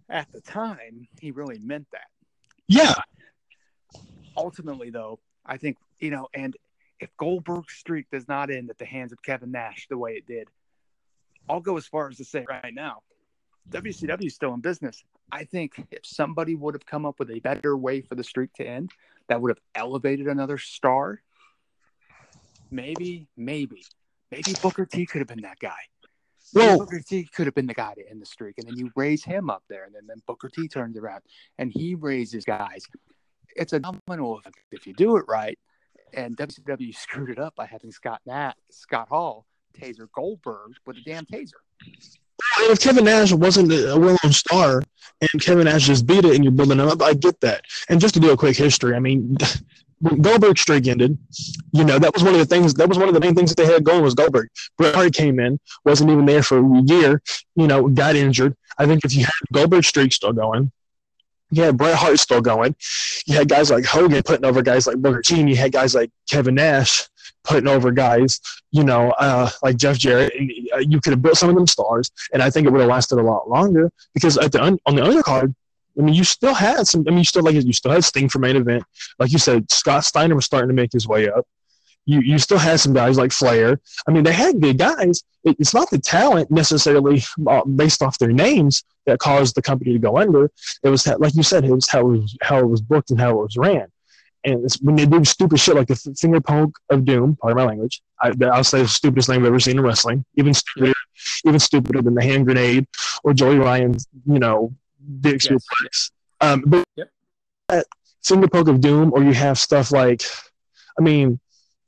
at 0.09 0.31
the 0.33 0.41
time 0.41 1.09
he 1.21 1.31
really 1.31 1.59
meant 1.59 1.87
that. 1.93 2.07
Yeah. 2.69 2.95
Ultimately, 4.37 4.91
though, 4.91 5.21
I 5.47 5.57
think 5.57 5.77
you 5.99 6.11
know, 6.11 6.29
and 6.35 6.57
if 7.01 7.11
Goldberg's 7.17 7.75
streak 7.75 8.07
does 8.11 8.29
not 8.29 8.51
end 8.51 8.71
at 8.71 8.79
the 8.79 8.85
hands 8.85 9.13
of 9.13 9.23
Kevin 9.23 9.51
Nash 9.51 9.87
the 9.89 9.99
way 9.99 10.13
it 10.13 10.27
did, 10.27 10.49
I'll 11.49 11.61
go 11.61 11.77
as 11.77 11.87
far 11.87 12.09
as 12.09 12.17
to 12.19 12.25
say 12.25 12.45
right 12.49 12.75
now, 12.75 13.03
WCW 13.71 14.27
is 14.27 14.35
still 14.35 14.55
in 14.55 14.61
business. 14.61 15.05
I 15.33 15.45
think 15.45 15.73
if 15.91 16.05
somebody 16.05 16.55
would 16.55 16.75
have 16.75 16.87
come 16.87 17.07
up 17.07 17.19
with 17.19 17.31
a 17.31 17.41
better 17.41 17.77
way 17.77 18.01
for 18.01 18.15
the 18.15 18.25
streak 18.25 18.53
to 18.55 18.65
end, 18.65 18.91
that 19.29 19.41
would 19.41 19.51
have 19.51 19.61
elevated 19.75 20.29
another 20.29 20.59
star. 20.59 21.21
Maybe, 22.71 23.29
maybe, 23.37 23.85
maybe 24.31 24.55
Booker 24.63 24.87
T 24.87 25.07
could 25.07 25.21
have 25.21 25.29
been 25.29 25.43
that 25.43 25.59
guy. 25.59 25.73
Well, 26.53 26.79
Booker 26.79 27.01
T 27.01 27.25
could 27.35 27.47
have 27.47 27.55
been 27.55 27.67
the 27.67 27.75
guy 27.75 27.95
to 27.95 28.09
end 28.09 28.21
the 28.21 28.27
streak, 28.27 28.59
and 28.59 28.69
then 28.69 28.77
you 28.77 28.91
raise 28.95 29.25
him 29.25 29.51
up 29.51 29.65
there, 29.69 29.85
and 29.85 29.95
then, 29.95 30.07
then 30.07 30.23
Booker 30.27 30.49
T 30.49 30.69
turns 30.69 30.97
around 30.97 31.23
and 31.59 31.73
he 31.73 31.95
raises 31.95 32.45
guys. 32.45 32.87
It's 33.57 33.73
a 33.73 33.81
domino 33.81 34.37
effect 34.39 34.57
if 34.73 34.87
you 34.87 34.95
do 34.95 35.17
it 35.17 35.25
right. 35.29 35.59
And 36.13 36.37
WCW 36.37 36.95
screwed 36.95 37.31
it 37.31 37.39
up 37.39 37.55
by 37.57 37.67
having 37.67 37.91
Scott 37.91 38.21
Nat, 38.27 38.55
Scott 38.71 39.09
Hall 39.09 39.47
taser 39.75 40.09
Goldberg 40.15 40.73
with 40.87 40.97
a 40.97 41.03
damn 41.03 41.27
taser. 41.27 41.53
And 42.61 42.71
if 42.71 42.81
Kevin 42.81 43.05
Nash 43.05 43.33
wasn't 43.33 43.73
a 43.73 43.97
well-known 43.99 44.33
star 44.33 44.83
and 45.21 45.43
Kevin 45.43 45.65
Nash 45.65 45.87
just 45.87 46.07
beat 46.07 46.25
it 46.25 46.35
and 46.35 46.45
you're 46.45 46.53
building 46.53 46.79
him 46.79 46.89
up, 46.89 47.03
I 47.03 47.15
get 47.15 47.41
that. 47.41 47.65
And 47.89 48.01
just 48.01 48.15
to 48.15 48.21
do 48.21 48.31
a 48.31 48.37
quick 48.37 48.57
history, 48.57 48.95
I 48.95 49.01
mean, 49.01 49.37
when 50.01 50.23
Goldberg's 50.23 50.61
streak 50.61 50.87
ended, 50.87 51.19
you 51.73 51.85
know, 51.85 51.99
that 51.99 52.13
was 52.15 52.23
one 52.23 52.35
of 52.35 52.39
the 52.39 52.47
things, 52.47 52.75
that 52.75 52.89
was 52.89 52.99
one 52.99 53.09
of 53.09 53.15
the 53.15 53.21
main 53.21 53.35
things 53.35 53.55
that 53.55 53.63
they 53.63 53.71
had 53.71 53.85
going 53.85 54.03
was 54.03 54.15
Goldberg. 54.15 54.49
Bret 54.79 54.95
Hart 54.95 55.15
came 55.15 55.41
in, 55.41 55.59
wasn't 55.85 56.11
even 56.11 56.27
there 56.27 56.43
for 56.43 56.59
a 56.59 56.83
year, 56.83 57.23
you 57.57 57.67
know, 57.67 57.89
got 57.89 58.17
injured. 58.17 58.57
I 58.79 58.87
think 58.87 59.05
if 59.05 59.15
you 59.15 59.25
had 59.25 59.33
Goldberg's 59.53 59.89
streak 59.89 60.13
still 60.13 60.33
going, 60.33 60.73
you 61.51 61.63
had 61.63 61.77
Bret 61.77 61.95
Hart 61.95 62.19
still 62.19 62.41
going, 62.41 62.75
you 63.27 63.37
had 63.37 63.49
guys 63.49 63.71
like 63.71 63.85
Hogan 63.85 64.23
putting 64.23 64.45
over 64.45 64.63
guys 64.63 64.87
like 64.87 64.97
Booker 64.97 65.23
T, 65.23 65.41
and 65.41 65.49
you 65.49 65.57
had 65.57 65.73
guys 65.73 65.95
like 65.95 66.11
Kevin 66.29 66.55
Nash 66.57 67.09
putting 67.45 67.69
over 67.69 67.91
guys, 67.91 68.41
you 68.73 68.83
know, 68.85 69.11
uh, 69.19 69.51
like 69.63 69.77
Jeff 69.77 69.99
Jarrett. 69.99 70.33
And, 70.39 70.51
uh, 70.75 70.79
you 70.79 71.01
could 71.01 71.13
have 71.13 71.23
built 71.23 71.37
some 71.37 71.49
of 71.49 71.55
them 71.55 71.67
stars, 71.67 72.11
and 72.33 72.43
I 72.43 72.51
think 72.51 72.67
it 72.67 72.71
would 72.71 72.81
have 72.81 72.91
lasted 72.91 73.19
a 73.19 73.23
lot 73.23 73.49
longer 73.49 73.91
because 74.15 74.37
at 74.39 74.53
the 74.53 74.63
un- 74.63 74.79
on 74.87 74.97
the 74.97 75.03
undercard, 75.03 75.55
I 75.99 76.03
mean, 76.03 76.15
you 76.15 76.25
still 76.25 76.55
had 76.55 76.87
some. 76.87 77.05
I 77.07 77.11
mean, 77.11 77.19
you 77.19 77.25
still 77.25 77.43
like 77.43 77.55
you 77.55 77.73
still 77.73 77.93
had 77.93 78.05
Sting 78.05 78.29
for 78.29 78.39
main 78.39 78.57
event, 78.57 78.83
like 79.19 79.31
you 79.33 79.39
said. 79.39 79.71
Scott 79.71 80.05
Steiner 80.05 80.35
was 80.35 80.45
starting 80.45 80.69
to 80.69 80.75
make 80.75 80.93
his 80.93 81.07
way 81.07 81.31
up. 81.31 81.47
You 82.07 82.21
you 82.21 82.39
still 82.39 82.59
had 82.59 82.81
some 82.81 82.93
guys 82.93 83.17
like 83.17 83.33
Flair. 83.33 83.81
I 84.07 84.13
mean, 84.13 84.25
they 84.25 84.33
had 84.33 84.61
good 84.61 84.79
guys. 84.79 85.23
It, 85.45 85.57
it's 85.59 85.75
not 85.75 85.91
the 85.91 85.99
talent 85.99 86.51
necessarily 86.51 87.23
uh, 87.47 87.65
based 87.65 88.03
off 88.03 88.19
their 88.19 88.33
names 88.33 88.85
that 89.07 89.19
caused 89.19 89.55
the 89.55 89.63
company 89.63 89.93
to 89.95 89.99
go 89.99 90.19
under. 90.19 90.51
It 90.83 90.89
was 90.89 91.05
how, 91.05 91.17
like 91.19 91.35
you 91.35 91.43
said, 91.43 91.65
it 91.65 91.73
was 91.73 91.89
how 91.89 92.01
it 92.01 92.21
was 92.21 92.37
how 92.43 92.59
it 92.59 92.69
was 92.69 92.81
booked 92.81 93.11
and 93.11 93.21
how 93.21 93.31
it 93.31 93.37
was 93.43 93.57
ran. 93.57 93.87
And 94.45 94.63
it's 94.65 94.77
when 94.83 94.97
they 94.97 95.07
do 95.07 95.25
stupid 95.25 95.59
shit 95.59 95.75
like 95.75 95.89
the 95.89 95.97
finger 95.97 96.41
poke 96.41 96.79
of 96.91 97.07
doom, 97.07 97.37
part 97.37 97.53
of 97.53 97.57
my 97.57 97.65
language. 97.65 98.03
I, 98.21 98.33
I'll 98.53 98.63
say 98.65 98.83
the 98.83 98.89
stupidest 98.89 99.29
thing 99.29 99.41
I've 99.41 99.47
ever 99.47 99.59
seen 99.59 99.79
in 99.79 99.83
wrestling. 99.83 100.25
Even 100.37 100.53
stupider, 100.53 100.93
even 101.47 101.59
stupider 101.59 102.03
than 102.03 102.15
the 102.15 102.23
hand 102.23 102.45
grenade 102.45 102.87
or 103.23 103.33
Joey 103.33 103.57
Ryan's, 103.57 104.07
you 104.27 104.39
know, 104.39 104.75
big 105.21 105.43
Yes. 105.43 105.47
suplex. 105.47 106.11
Um, 106.43 106.65
but 106.67 106.85
Yep. 106.97 107.11
that 107.71 107.87
finger 108.23 108.49
poke 108.49 108.69
of 108.69 108.83
doom, 108.83 109.13
or 109.15 109.23
you 109.25 109.33
have 109.33 109.59
stuff 109.59 109.91
like, 109.93 110.23
I 110.99 111.03
mean, 111.03 111.41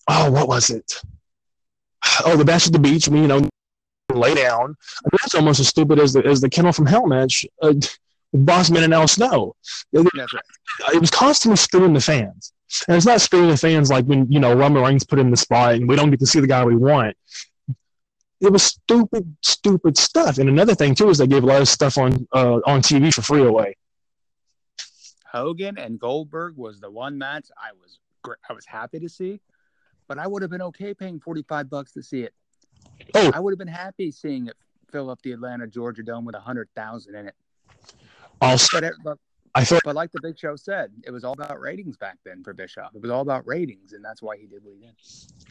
oh, 0.09 0.31
what 0.31 0.49
was 0.49 0.71
it? 0.71 1.01
Oh, 2.25 2.37
the 2.37 2.45
bash 2.45 2.67
at 2.67 2.73
the 2.73 2.79
beach. 2.79 3.09
Mean, 3.11 3.23
you 3.23 3.29
know, 3.29 3.49
lay 4.13 4.35
down. 4.35 4.77
I 5.05 5.09
mean, 5.11 5.19
that's 5.21 5.35
almost 5.35 5.61
as 5.61 5.69
stupid 5.69 5.99
as 5.99 6.13
the 6.13 6.25
as 6.25 6.41
the 6.41 6.49
kennel 6.49 6.73
from 6.73 6.87
hell 6.87 7.07
match. 7.07 7.45
Uh, 7.63 7.75
with 8.33 8.47
Bossman 8.47 8.85
and 8.85 8.95
Al 8.95 9.09
Snow. 9.09 9.55
That's 9.93 10.09
right. 10.15 10.95
It 10.95 11.01
was 11.01 11.11
constantly 11.11 11.57
screwing 11.57 11.93
the 11.93 12.01
fans. 12.01 12.53
And 12.89 12.97
it's 12.97 13.07
not 13.07 13.21
screwing 13.21 13.49
the 13.49 13.57
fans 13.57 13.91
like 13.91 14.05
when, 14.07 14.31
you 14.31 14.41
know, 14.41 14.55
Roman 14.55 14.83
Reigns 14.83 15.05
put 15.05 15.19
in 15.19 15.31
the 15.31 15.37
spot 15.37 15.75
and 15.75 15.89
we 15.89 15.97
don't 15.97 16.11
get 16.11 16.21
to 16.21 16.27
see 16.27 16.41
the 16.41 16.47
guy 16.47 16.65
we 16.65 16.77
want. 16.77 17.17
It 18.41 18.53
was 18.53 18.65
stupid, 18.65 19.37
stupid 19.43 19.97
stuff. 19.97 20.39
And 20.39 20.49
another 20.49 20.75
thing 20.75 20.95
too 20.95 21.09
is 21.09 21.19
they 21.19 21.27
gave 21.27 21.45
a 21.45 21.47
lot 21.47 21.63
of 21.63 21.69
stuff 21.69 21.97
on 21.97 22.27
uh, 22.33 22.61
on 22.67 22.83
TV 22.83 23.13
for 23.15 23.23
free 23.23 23.43
away. 23.43 23.77
Hogan 25.25 25.79
and 25.79 25.99
Goldberg 25.99 26.57
was 26.57 26.81
the 26.81 26.91
one 26.91 27.17
match 27.17 27.47
I 27.57 27.71
was 27.81 27.99
I 28.27 28.53
was 28.53 28.67
happy 28.67 28.99
to 28.99 29.09
see, 29.09 29.41
but 30.09 30.19
I 30.19 30.27
would 30.27 30.43
have 30.43 30.51
been 30.51 30.63
okay 30.63 30.95
paying 30.95 31.21
forty 31.21 31.43
five 31.43 31.69
bucks 31.71 31.93
to 31.93 32.03
see 32.03 32.23
it. 32.23 32.35
Oh. 33.15 33.31
I 33.35 33.41
would 33.41 33.53
have 33.53 33.59
been 33.59 33.69
happy 33.69 34.11
seeing 34.11 34.47
it 34.47 34.57
fill 34.91 35.11
up 35.11 35.21
the 35.23 35.33
Atlanta 35.33 35.67
Georgia 35.67 36.03
Dome 36.03 36.25
with 36.25 36.35
a 36.35 36.41
hundred 36.41 36.69
thousand 36.75 37.15
in 37.17 37.29
it. 37.29 37.35
Also, 38.41 38.77
But, 38.77 38.85
it, 38.85 38.95
but 39.03 39.19
I 39.55 39.65
feel 39.65 39.81
but 39.85 39.97
like 39.97 40.13
the 40.13 40.21
Big 40.21 40.39
Show 40.39 40.55
said, 40.57 40.93
it 41.05 41.11
was 41.11 41.25
all 41.25 41.33
about 41.33 41.59
ratings 41.61 41.97
back 41.97 42.19
then 42.25 42.45
for 42.45 42.53
Bischoff. 42.53 42.95
It 42.95 43.01
was 43.01 43.11
all 43.11 43.23
about 43.23 43.47
ratings, 43.47 43.95
and 43.95 44.05
that's 44.05 44.21
why 44.21 44.37
he 44.37 44.47
did 44.47 44.63
what 44.63 44.75
he 44.75 44.81
did. 44.81 44.95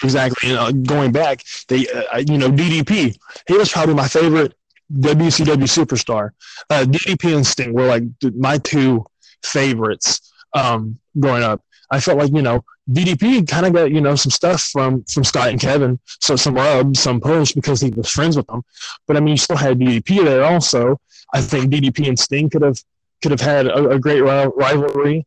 exactly. 0.04 0.50
You 0.50 0.56
know, 0.56 0.72
going 0.72 1.12
back, 1.12 1.41
they, 1.68 1.88
uh, 1.88 2.18
you 2.20 2.38
know, 2.38 2.50
DDP. 2.52 3.18
He 3.48 3.54
was 3.58 3.72
probably 3.72 3.96
my 3.96 4.08
favorite 4.08 4.54
WCW 4.94 5.63
superstar. 5.63 6.30
Uh, 6.70 6.86
DDP 6.88 7.36
and 7.36 7.46
Sting 7.46 7.74
were 7.74 7.88
like 7.88 8.04
my 8.36 8.60
two 8.60 9.06
favorites 9.44 10.32
um, 10.54 11.00
growing 11.20 11.41
up. 11.41 11.63
I 11.91 12.00
felt 12.00 12.17
like 12.17 12.32
you 12.34 12.41
know 12.41 12.63
DDP 12.89 13.48
kind 13.48 13.65
of 13.65 13.74
got 13.74 13.91
you 13.91 14.02
know 14.02 14.15
some 14.15 14.32
stuff 14.32 14.62
from 14.62 15.04
from 15.04 15.24
Scott 15.24 15.50
and 15.50 15.60
Kevin, 15.60 16.00
so 16.06 16.36
some 16.36 16.56
rub, 16.56 16.95
some 16.95 17.19
push 17.19 17.54
because 17.54 17.82
he 17.82 17.89
was 17.89 18.10
friends 18.10 18.38
with 18.38 18.48
them. 18.48 18.63
But 19.08 19.17
I 19.17 19.19
mean, 19.19 19.34
you 19.34 19.38
still 19.38 19.58
had 19.58 19.80
DDP 19.80 20.24
there 20.24 20.43
also. 20.43 21.00
I 21.34 21.41
think 21.41 21.71
DDP 21.71 22.08
and 22.08 22.19
Sting 22.19 22.50
could 22.50 22.62
have 22.62 22.82
could 23.21 23.32
have 23.32 23.41
had 23.41 23.67
a, 23.67 23.89
a 23.89 24.00
great 24.00 24.21
rivalry. 24.21 25.26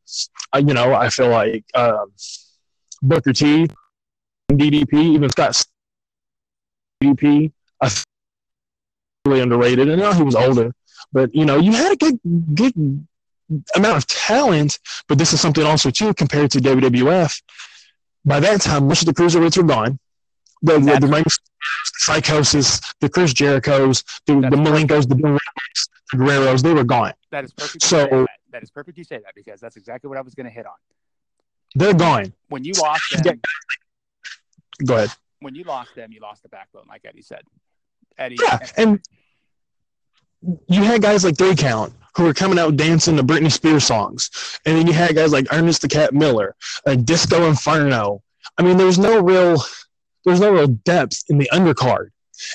Uh, 0.54 0.62
you 0.64 0.74
know, 0.74 0.94
I 0.94 1.08
feel 1.10 1.28
like 1.28 1.64
um, 1.74 2.12
Booker 3.02 3.32
T, 3.32 3.68
DDP, 4.50 4.94
even 4.94 5.30
Scott 5.30 5.64
DDP, 7.02 7.52
I 7.80 7.90
really 9.26 9.40
underrated. 9.40 9.88
And 9.88 10.00
now 10.00 10.12
he 10.12 10.22
was 10.22 10.34
older, 10.34 10.72
but 11.12 11.34
you 11.34 11.44
know, 11.44 11.58
you 11.58 11.72
had 11.72 11.92
a 11.92 11.96
good 11.96 12.20
good 12.54 13.06
amount 13.74 13.96
of 13.96 14.06
talent. 14.06 14.78
But 15.08 15.18
this 15.18 15.32
is 15.32 15.40
something 15.40 15.64
also 15.64 15.90
too 15.90 16.14
compared 16.14 16.50
to 16.52 16.58
WWF. 16.58 17.42
By 18.24 18.40
that 18.40 18.60
time, 18.60 18.88
most 18.88 19.02
of 19.02 19.06
the 19.06 19.14
cruiserweights 19.14 19.56
were 19.56 19.62
gone. 19.62 19.98
The 20.62 20.78
the, 20.80 20.98
the, 21.00 21.06
Rey 21.06 21.22
the 21.22 21.38
Psychosis, 21.84 22.80
the 23.00 23.08
Chris 23.08 23.32
Jerichos, 23.32 24.04
the, 24.26 24.34
the 24.34 24.40
That's 24.40 24.56
Malenkos, 24.56 25.08
the 25.08 25.14
Bill 25.14 25.38
the 26.12 26.16
Guerreros, 26.18 26.62
they 26.62 26.72
were 26.74 26.84
gone. 26.84 27.12
That 27.30 27.44
is 27.44 27.52
perfect. 27.52 27.82
So- 27.84 28.06
that. 28.06 28.26
that 28.52 28.62
is 28.62 28.70
perfect. 28.70 28.98
You 28.98 29.04
say 29.04 29.18
that 29.18 29.34
because 29.34 29.60
that's 29.60 29.76
exactly 29.76 30.08
what 30.08 30.18
I 30.18 30.22
was 30.22 30.34
going 30.34 30.46
to 30.46 30.52
hit 30.52 30.66
on. 30.66 30.72
They're 31.74 31.94
gone. 31.94 32.32
When 32.48 32.64
you 32.64 32.72
lost 32.72 33.02
them. 33.22 33.40
Go 34.84 34.96
ahead. 34.96 35.10
when 35.40 35.54
you 35.54 35.64
lost 35.64 35.94
them, 35.94 36.12
you 36.12 36.20
lost 36.20 36.42
the 36.42 36.48
backbone, 36.48 36.84
like 36.88 37.02
Eddie 37.04 37.22
said. 37.22 37.42
Eddie, 38.16 38.36
Yeah, 38.42 38.58
and 38.76 39.00
you 40.42 40.82
had 40.82 41.02
guys 41.02 41.24
like 41.24 41.36
Three 41.36 41.54
Count 41.54 41.92
who 42.16 42.24
were 42.24 42.34
coming 42.34 42.58
out 42.58 42.76
dancing 42.76 43.16
to 43.16 43.22
Britney 43.22 43.50
Spears 43.50 43.84
songs, 43.84 44.30
and 44.64 44.76
then 44.76 44.86
you 44.86 44.92
had 44.92 45.14
guys 45.14 45.32
like 45.32 45.46
Ernest 45.52 45.82
the 45.82 45.88
Cat 45.88 46.12
Miller, 46.12 46.56
like 46.86 47.04
Disco 47.04 47.46
Inferno. 47.48 48.22
I 48.56 48.62
mean, 48.62 48.76
there's 48.76 48.98
no 48.98 49.20
real, 49.20 49.62
there's 50.24 50.40
no 50.40 50.52
real 50.52 50.66
depth 50.66 51.24
in 51.28 51.38
the 51.38 51.48
undercard. 51.52 52.08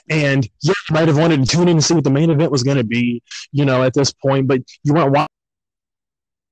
And 0.10 0.48
yeah, 0.62 0.74
you 0.90 0.94
might 0.94 1.08
have 1.08 1.18
wanted 1.18 1.42
to 1.42 1.46
tune 1.46 1.68
in 1.68 1.78
to 1.78 1.82
see 1.82 1.94
what 1.94 2.04
the 2.04 2.10
main 2.10 2.30
event 2.30 2.52
was 2.52 2.64
going 2.64 2.78
to 2.78 2.84
be, 2.84 3.22
you 3.52 3.66
know, 3.66 3.84
at 3.84 3.94
this 3.94 4.14
point, 4.14 4.48
but 4.48 4.62
you 4.84 4.94
weren't 4.94 5.12
watching. 5.12 5.28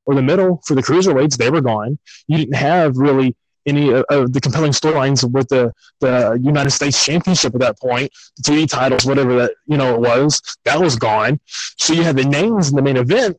Or 0.06 0.16
the 0.16 0.22
middle 0.22 0.62
for 0.66 0.76
the 0.76 0.82
cruiserweights, 0.82 1.38
they 1.38 1.50
were 1.50 1.62
gone. 1.62 2.00
You 2.28 2.38
didn't 2.38 2.56
have 2.56 2.98
really 2.98 3.36
any 3.66 3.92
of- 3.94 4.34
the 4.34 4.40
compelling 4.42 4.72
storylines 4.72 5.30
with 5.30 5.50
the 5.50 5.72
the 6.00 6.40
United 6.42 6.72
States 6.72 7.04
Championship 7.04 7.54
at 7.54 7.62
that 7.62 7.80
point, 7.80 8.12
the 8.38 8.44
TV 8.44 8.68
titles, 8.70 9.06
whatever 9.06 9.36
that 9.36 9.52
you 9.68 9.78
know 9.78 9.94
it 9.96 10.02
was, 10.02 10.42
that 10.66 10.80
was 10.80 10.96
gone. 10.96 11.40
So 11.78 11.94
you 11.94 12.04
had 12.04 12.18
the 12.18 12.24
names 12.26 12.70
in 12.70 12.76
the 12.76 12.82
main 12.82 12.98
event, 12.98 13.38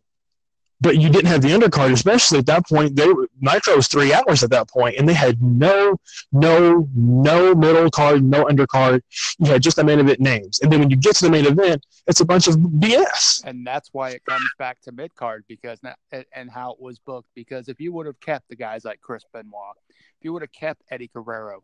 but 0.81 0.99
you 0.99 1.09
didn't 1.09 1.27
have 1.29 1.43
the 1.43 1.49
undercard, 1.51 1.93
especially 1.93 2.39
at 2.39 2.47
that 2.47 2.67
point. 2.67 2.97
They 2.97 3.07
were, 3.07 3.29
Nitro 3.41 3.77
was 3.77 3.87
three 3.89 4.13
hours 4.13 4.43
at 4.43 4.51
that 4.51 4.69
point, 4.69 4.97
and 4.99 5.09
they 5.09 5.15
had 5.15 5.41
no, 5.41 5.97
no, 6.33 6.89
no 6.95 7.55
middle 7.55 7.91
card, 7.91 8.23
no 8.25 8.45
undercard. 8.45 9.01
You 9.39 9.47
had 9.47 9.63
just 9.63 9.77
the 9.77 9.85
main 9.85 10.01
event 10.01 10.21
names, 10.21 10.61
and 10.61 10.73
then 10.73 10.81
when 10.81 10.91
you 10.91 10.97
get 10.97 11.17
to 11.17 11.25
the 11.25 11.31
main 11.31 11.47
event, 11.47 11.85
it's 12.09 12.21
a 12.21 12.25
bunch 12.25 12.49
of 12.49 12.57
BS. 12.57 13.43
and 13.45 13.65
that's 13.65 13.91
why 13.93 14.11
it 14.11 14.25
comes 14.25 14.49
back 14.59 14.81
to 14.83 14.93
mid 14.93 15.15
card 15.15 15.45
because 15.49 15.81
and- 16.11 16.51
how 16.51 16.73
it 16.73 16.81
was 16.81 16.99
booked. 16.99 17.29
Because 17.35 17.69
if 17.69 17.81
you 17.81 17.93
would 17.93 18.07
have 18.07 18.19
kept 18.21 18.49
the 18.49 18.57
guys 18.57 18.85
like 18.85 19.01
Chris 19.01 19.23
Benoit, 19.33 19.77
you 20.25 20.33
would 20.33 20.43
have 20.43 20.53
kept 20.53 20.83
Eddie 20.91 21.11
Guerrero, 21.13 21.63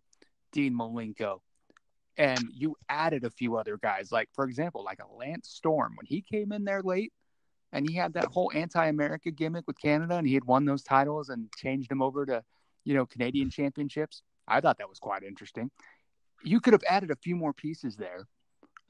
Dean 0.52 0.74
Malenko, 0.74 1.40
and 2.16 2.48
you 2.52 2.76
added 2.88 3.24
a 3.24 3.30
few 3.30 3.56
other 3.56 3.76
guys, 3.76 4.10
like 4.10 4.28
for 4.34 4.44
example, 4.44 4.84
like 4.84 5.00
a 5.00 5.14
Lance 5.14 5.48
Storm 5.48 5.94
when 5.96 6.06
he 6.06 6.20
came 6.20 6.52
in 6.52 6.64
there 6.64 6.82
late, 6.82 7.12
and 7.72 7.88
he 7.88 7.94
had 7.94 8.14
that 8.14 8.26
whole 8.26 8.50
anti-America 8.54 9.30
gimmick 9.30 9.66
with 9.66 9.80
Canada, 9.80 10.16
and 10.16 10.26
he 10.26 10.34
had 10.34 10.44
won 10.44 10.64
those 10.64 10.82
titles 10.82 11.28
and 11.28 11.48
changed 11.56 11.90
them 11.90 12.02
over 12.02 12.26
to, 12.26 12.42
you 12.84 12.94
know, 12.94 13.06
Canadian 13.06 13.50
championships. 13.50 14.22
I 14.46 14.60
thought 14.60 14.78
that 14.78 14.88
was 14.88 14.98
quite 14.98 15.22
interesting. 15.22 15.70
You 16.42 16.60
could 16.60 16.72
have 16.72 16.84
added 16.88 17.10
a 17.10 17.16
few 17.16 17.36
more 17.36 17.52
pieces 17.52 17.96
there 17.96 18.26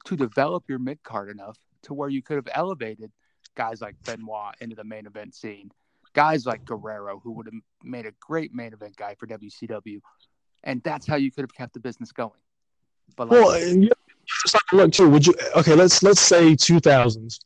to 0.05 0.15
develop 0.15 0.63
your 0.67 0.79
mid 0.79 1.03
card 1.03 1.29
enough 1.29 1.57
to 1.83 1.93
where 1.93 2.09
you 2.09 2.21
could 2.21 2.37
have 2.37 2.47
elevated 2.53 3.11
guys 3.55 3.81
like 3.81 3.95
Benoit 4.05 4.55
into 4.61 4.75
the 4.75 4.83
main 4.83 5.05
event 5.05 5.35
scene, 5.35 5.71
guys 6.13 6.45
like 6.45 6.65
Guerrero, 6.65 7.19
who 7.23 7.31
would 7.33 7.45
have 7.45 7.55
made 7.83 8.05
a 8.05 8.11
great 8.19 8.53
main 8.53 8.73
event 8.73 8.95
guy 8.95 9.15
for 9.19 9.27
WCW, 9.27 9.99
and 10.63 10.81
that's 10.83 11.07
how 11.07 11.15
you 11.15 11.31
could 11.31 11.41
have 11.41 11.53
kept 11.53 11.73
the 11.73 11.79
business 11.79 12.11
going. 12.11 12.31
But 13.15 13.29
like, 13.29 13.41
Well, 13.41 13.87
look 14.73 14.91
too. 14.91 15.09
Would 15.09 15.25
you? 15.25 15.33
Okay, 15.55 15.75
let's 15.75 16.03
let's 16.03 16.21
say 16.21 16.55
two 16.55 16.79
thousands, 16.79 17.39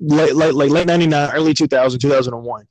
late 0.00 0.34
late 0.34 0.54
late 0.54 0.70
late 0.70 0.86
ninety 0.86 1.06
nine, 1.06 1.30
early 1.32 1.54
2000, 1.54 2.00
2001. 2.00 2.66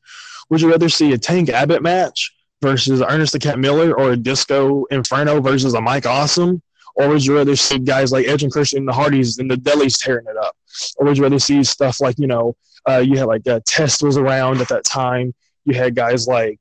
Would 0.50 0.62
you 0.62 0.72
rather 0.72 0.90
see 0.90 1.12
a 1.14 1.18
Tank 1.18 1.50
Abbott 1.50 1.82
match 1.82 2.34
versus 2.62 3.02
Ernest 3.02 3.34
the 3.34 3.40
Cat 3.40 3.60
Miller, 3.60 3.98
or 3.98 4.12
a 4.12 4.18
Disco 4.18 4.86
Inferno 4.92 5.42
versus 5.42 5.74
a 5.74 5.82
Mike 5.82 6.06
Awesome? 6.06 6.62
Or 6.96 7.10
would 7.10 7.26
you 7.26 7.36
rather 7.36 7.56
see 7.56 7.80
guys 7.80 8.12
like 8.12 8.28
Edge 8.28 8.44
and 8.44 8.52
Christian, 8.52 8.80
and 8.80 8.88
the 8.88 8.94
Hardys, 8.94 9.38
and 9.38 9.52
the 9.52 9.58
Dudleys 9.58 9.98
tearing 9.98 10.26
it 10.28 10.38
up? 10.38 10.56
Or 10.98 11.06
would 11.06 11.18
you 11.18 11.24
rather 11.24 11.40
see 11.40 11.64
stuff 11.64 12.00
like 12.00 12.18
you 12.18 12.28
know, 12.28 12.56
uh, 12.90 13.00
you 13.00 13.18
had 13.18 13.28
like 13.28 13.48
uh, 13.48 13.60
Test 13.66 14.02
was 14.04 14.18
around 14.18 14.62
at 14.62 14.70
that 14.70 14.86
time. 14.86 15.34
You 15.66 15.76
had 15.76 15.96
guys 15.96 16.28
like, 16.28 16.60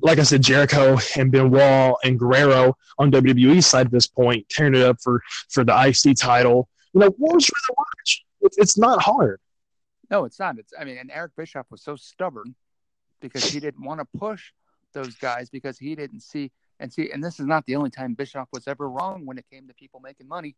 like 0.00 0.18
I 0.18 0.22
said, 0.22 0.42
Jericho 0.42 0.98
and 1.16 1.32
Benoit 1.32 1.96
and 2.04 2.18
Guerrero 2.18 2.76
on 2.98 3.10
WWE 3.10 3.62
side 3.62 3.86
at 3.86 3.92
this 3.92 4.06
point, 4.06 4.48
tearing 4.48 4.74
it 4.74 4.82
up 4.82 4.98
for 5.02 5.22
for 5.50 5.64
the 5.64 5.72
IC 5.72 6.16
title. 6.16 6.68
You 6.92 7.00
know, 7.00 7.14
what 7.18 7.34
would 7.34 7.42
you 7.42 7.52
rather 7.68 7.76
watch? 7.78 8.24
It's 8.42 8.58
it's 8.58 8.78
not 8.78 9.02
hard. 9.02 9.40
no, 10.10 10.24
it's 10.24 10.38
not. 10.38 10.58
It's 10.58 10.72
I 10.78 10.84
mean, 10.84 10.98
and 10.98 11.10
Eric 11.10 11.32
Bischoff 11.36 11.66
was 11.70 11.82
so 11.82 11.96
stubborn 11.96 12.54
because 13.20 13.44
he 13.44 13.60
didn't 13.60 13.84
want 13.84 14.00
to 14.00 14.18
push 14.18 14.52
those 14.92 15.14
guys 15.16 15.48
because 15.48 15.78
he 15.78 15.94
didn't 15.94 16.20
see 16.20 16.50
and 16.82 16.92
see. 16.92 17.10
And 17.10 17.24
this 17.24 17.40
is 17.40 17.46
not 17.46 17.64
the 17.64 17.76
only 17.76 17.90
time 17.90 18.14
Bischoff 18.14 18.48
was 18.52 18.68
ever 18.68 18.90
wrong 18.90 19.24
when 19.24 19.38
it 19.38 19.46
came 19.50 19.66
to 19.68 19.74
people 19.74 20.00
making 20.00 20.28
money. 20.28 20.56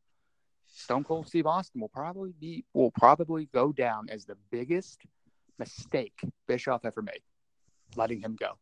Stone 0.67 1.05
Cold 1.05 1.29
Steve 1.29 1.47
Austin 1.47 1.81
will 1.81 1.89
probably 1.89 2.33
be 2.41 2.65
will 2.73 2.91
probably 2.91 3.49
go 3.53 3.71
down 3.71 4.09
as 4.09 4.25
the 4.25 4.37
biggest 4.51 5.03
mistake 5.59 6.15
Bischoff 6.49 6.85
ever 6.85 7.03
made, 7.03 7.21
letting 7.95 8.21
him 8.21 8.37
go. 8.41 8.59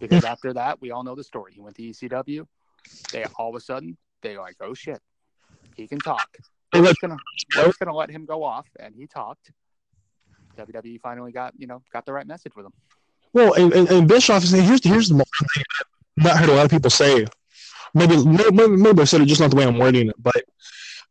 Because 0.00 0.24
after 0.34 0.54
that, 0.54 0.80
we 0.80 0.90
all 0.90 1.04
know 1.04 1.14
the 1.14 1.22
story. 1.22 1.52
He 1.52 1.60
went 1.60 1.76
to 1.76 1.82
ECW. 1.82 2.46
They 3.12 3.24
all 3.36 3.50
of 3.50 3.54
a 3.54 3.60
sudden 3.60 3.96
they 4.22 4.36
like, 4.38 4.56
oh 4.60 4.74
shit, 4.74 5.00
he 5.76 5.86
can 5.86 5.98
talk. 5.98 6.26
We're 6.72 6.84
just 6.86 7.00
gonna 7.00 7.18
we're 7.56 7.66
just 7.66 7.78
gonna 7.78 7.94
let 7.94 8.10
him 8.10 8.24
go 8.24 8.42
off, 8.42 8.66
and 8.80 8.94
he 8.96 9.06
talked. 9.06 9.52
WWE 10.58 11.00
finally 11.00 11.32
got 11.32 11.52
you 11.58 11.66
know 11.66 11.82
got 11.92 12.06
the 12.06 12.12
right 12.12 12.26
message 12.26 12.56
with 12.56 12.66
him. 12.66 12.72
Well, 13.34 13.54
and, 13.54 13.72
and, 13.72 13.90
and 13.90 14.08
Bischoff 14.08 14.42
is 14.42 14.50
here's 14.50 14.84
here's 14.84 15.08
the 15.10 15.16
one 15.16 15.24
thing 15.54 15.64
I've 15.80 15.86
not 16.16 16.36
heard 16.36 16.48
a 16.48 16.54
lot 16.54 16.64
of 16.64 16.70
people 16.70 16.90
say. 16.90 17.26
Maybe 17.94 18.24
maybe, 18.24 18.68
maybe 18.68 19.02
I 19.02 19.04
said 19.04 19.20
it 19.20 19.26
just 19.26 19.40
not 19.40 19.50
the 19.50 19.56
way 19.56 19.66
I'm 19.66 19.78
wording 19.78 20.08
it, 20.08 20.16
but 20.18 20.44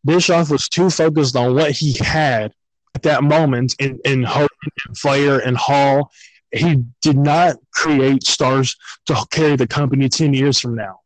Bischoff 0.04 0.50
was 0.50 0.68
too 0.68 0.90
focused 0.90 1.36
on 1.36 1.54
what 1.56 1.72
he 1.72 1.94
had 1.94 2.54
at 2.96 3.04
that 3.04 3.24
moment 3.24 3.76
in 3.80 4.00
in 4.04 4.24
Hogan 4.24 4.50
and 4.88 4.98
Flair 4.98 5.40
and 5.40 5.56
Hall. 5.58 6.12
He 6.52 6.84
did 7.02 7.18
not 7.18 7.58
create 7.72 8.24
stars 8.24 8.76
to 9.06 9.26
carry 9.30 9.56
the 9.56 9.68
company 9.68 10.10
ten 10.10 10.34
years 10.34 10.60
from 10.60 10.76
now. 10.76 11.02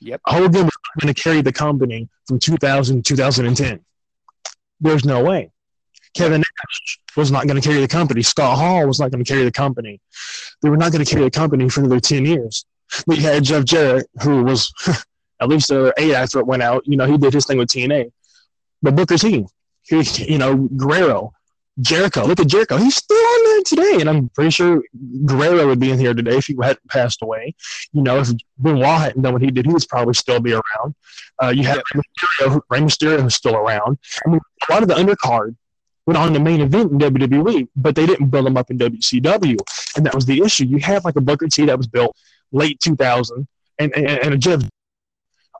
Yep. 0.00 0.20
Hogan 0.26 0.64
was 0.64 0.72
going 1.00 1.14
to 1.14 1.20
carry 1.20 1.40
the 1.40 1.52
company 1.52 2.08
from 2.26 2.38
2000 2.38 2.96
to 2.96 3.02
2010. 3.02 3.80
There's 4.80 5.04
no 5.04 5.24
way. 5.24 5.50
Kevin 6.14 6.40
Nash 6.40 7.00
was 7.16 7.30
not 7.30 7.46
going 7.46 7.60
to 7.60 7.66
carry 7.66 7.80
the 7.80 7.88
company. 7.88 8.22
Scott 8.22 8.58
Hall 8.58 8.86
was 8.86 9.00
not 9.00 9.10
going 9.10 9.24
to 9.24 9.28
carry 9.28 9.44
the 9.44 9.52
company. 9.52 10.00
They 10.62 10.68
were 10.68 10.76
not 10.76 10.92
going 10.92 11.04
to 11.04 11.10
carry 11.10 11.24
the 11.24 11.30
company 11.30 11.68
for 11.68 11.80
another 11.80 12.00
10 12.00 12.26
years. 12.26 12.64
But 13.06 13.16
you 13.16 13.22
had 13.22 13.44
Jeff 13.44 13.64
Jarrett, 13.64 14.06
who 14.22 14.42
was 14.44 14.72
at 15.40 15.48
least 15.48 15.70
uh, 15.70 15.92
eight 15.96 16.14
after 16.14 16.38
it 16.38 16.46
went 16.46 16.62
out. 16.62 16.82
You 16.86 16.96
know, 16.96 17.06
he 17.06 17.18
did 17.18 17.32
his 17.34 17.46
thing 17.46 17.58
with 17.58 17.68
TNA. 17.68 18.12
But 18.82 18.96
Booker 18.96 19.16
T, 19.18 19.46
he, 19.82 20.02
you 20.24 20.38
know, 20.38 20.56
Guerrero, 20.56 21.32
Jericho. 21.80 22.24
Look 22.24 22.38
at 22.40 22.46
Jericho. 22.46 22.76
He's 22.76 22.96
still 22.96 23.16
on 23.16 23.44
there 23.44 23.62
today. 23.64 24.00
And 24.00 24.08
I'm 24.08 24.28
pretty 24.28 24.50
sure 24.50 24.82
Guerrero 25.26 25.66
would 25.66 25.80
be 25.80 25.90
in 25.90 25.98
here 25.98 26.14
today 26.14 26.36
if 26.36 26.46
he 26.46 26.54
hadn't 26.62 26.86
passed 26.88 27.22
away. 27.22 27.54
You 27.92 28.02
know, 28.02 28.20
if 28.20 28.28
Benoit 28.58 28.86
hadn't 29.00 29.22
done 29.22 29.32
what 29.32 29.42
he 29.42 29.50
did, 29.50 29.66
he 29.66 29.72
would 29.72 29.84
probably 29.88 30.14
still 30.14 30.40
be 30.40 30.52
around. 30.52 30.94
Uh, 31.42 31.48
you 31.48 31.64
have 31.64 31.76
Yep. 31.76 31.84
Rey 31.94 32.00
Mysterio, 32.02 32.60
Rey 32.70 32.80
Mysterio, 32.80 33.22
who's 33.22 33.34
still 33.34 33.56
around. 33.56 33.98
I 34.24 34.30
mean, 34.30 34.40
a 34.68 34.72
lot 34.72 34.82
of 34.82 34.88
the 34.88 34.94
undercard 34.94 35.56
went 36.06 36.18
on 36.18 36.32
the 36.32 36.40
main 36.40 36.60
event 36.60 36.92
in 36.92 36.98
WWE, 36.98 37.66
but 37.74 37.94
they 37.96 38.06
didn't 38.06 38.28
build 38.28 38.46
them 38.46 38.56
up 38.56 38.70
in 38.70 38.78
WCW. 38.78 39.56
And 39.96 40.04
that 40.06 40.14
was 40.14 40.26
the 40.26 40.42
issue. 40.42 40.66
You 40.66 40.78
had 40.78 41.04
like 41.04 41.16
a 41.16 41.20
Booker 41.20 41.48
T 41.48 41.64
that 41.66 41.76
was 41.78 41.86
built 41.86 42.14
late 42.54 42.80
2000 42.80 43.46
and, 43.78 43.94
and, 43.94 44.06
and 44.06 44.34
a 44.34 44.38
Jeff. 44.38 44.62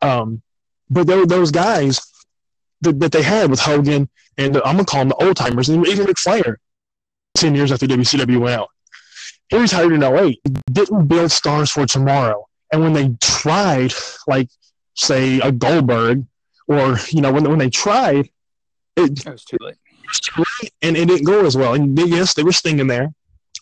Um, 0.01 0.43
but 0.89 1.07
there 1.07 1.19
were 1.19 1.27
those 1.27 1.51
guys 1.51 2.01
that, 2.83 2.99
that 3.01 3.13
they 3.13 3.23
had 3.23 3.51
with 3.51 3.61
Hogan 3.61 4.09
and 4.37 4.57
I'm 4.59 4.77
going 4.77 4.79
to 4.79 4.85
call 4.85 5.01
them 5.01 5.09
the 5.11 5.25
old 5.25 5.37
timers, 5.37 5.69
and 5.69 5.87
even 5.87 6.07
Ric 6.07 6.19
Flair 6.19 6.59
10 7.37 7.55
years 7.55 7.71
after 7.71 7.87
WCW 7.87 8.41
went 8.41 8.61
out. 8.61 8.69
He 9.49 9.59
retired 9.59 9.93
in 9.93 10.03
08. 10.03 10.41
Didn't 10.73 11.07
build 11.07 11.31
stars 11.31 11.71
for 11.71 11.87
tomorrow. 11.87 12.47
And 12.73 12.83
when 12.83 12.93
they 12.93 13.15
tried, 13.21 13.93
like, 14.27 14.49
say, 14.95 15.39
a 15.41 15.53
Goldberg, 15.53 16.27
or, 16.67 16.97
you 17.11 17.21
know, 17.21 17.33
when, 17.33 17.49
when 17.49 17.59
they 17.59 17.71
tried, 17.71 18.31
it, 18.97 19.25
It 19.25 19.31
was 19.31 19.45
too 19.45 19.57
late. 19.61 19.77
and 20.83 20.97
it 20.97 21.07
didn't 21.07 21.25
go 21.25 21.45
as 21.45 21.57
well. 21.57 21.75
And 21.75 21.97
yes, 21.99 22.35
they 22.35 22.43
were 22.43 22.53
stinging 22.53 22.87
there, 22.87 23.13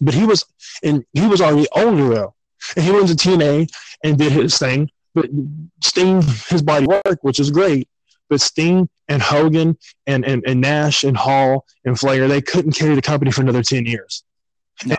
but 0.00 0.14
he 0.14 0.24
was 0.24 0.44
and 0.82 1.04
he 1.12 1.26
was 1.26 1.40
already 1.40 1.66
older 1.72 2.08
though, 2.08 2.34
and 2.76 2.84
he 2.84 2.90
went 2.90 3.08
to 3.08 3.14
TNA 3.14 3.70
and 4.04 4.18
did 4.18 4.32
his 4.32 4.58
thing. 4.58 4.90
But 5.14 5.28
Sting, 5.82 6.22
his 6.48 6.62
body 6.62 6.86
worked, 6.86 7.22
which 7.22 7.38
is 7.38 7.50
great. 7.50 7.88
But 8.28 8.40
Sting 8.40 8.88
and 9.08 9.20
Hogan 9.20 9.76
and, 10.06 10.24
and, 10.24 10.42
and 10.46 10.60
Nash 10.60 11.04
and 11.04 11.16
Hall 11.16 11.66
and 11.84 11.98
Flair, 11.98 12.28
they 12.28 12.40
couldn't 12.40 12.72
carry 12.72 12.94
the 12.94 13.02
company 13.02 13.30
for 13.30 13.42
another 13.42 13.62
ten 13.62 13.84
years. 13.84 14.24
No. 14.86 14.96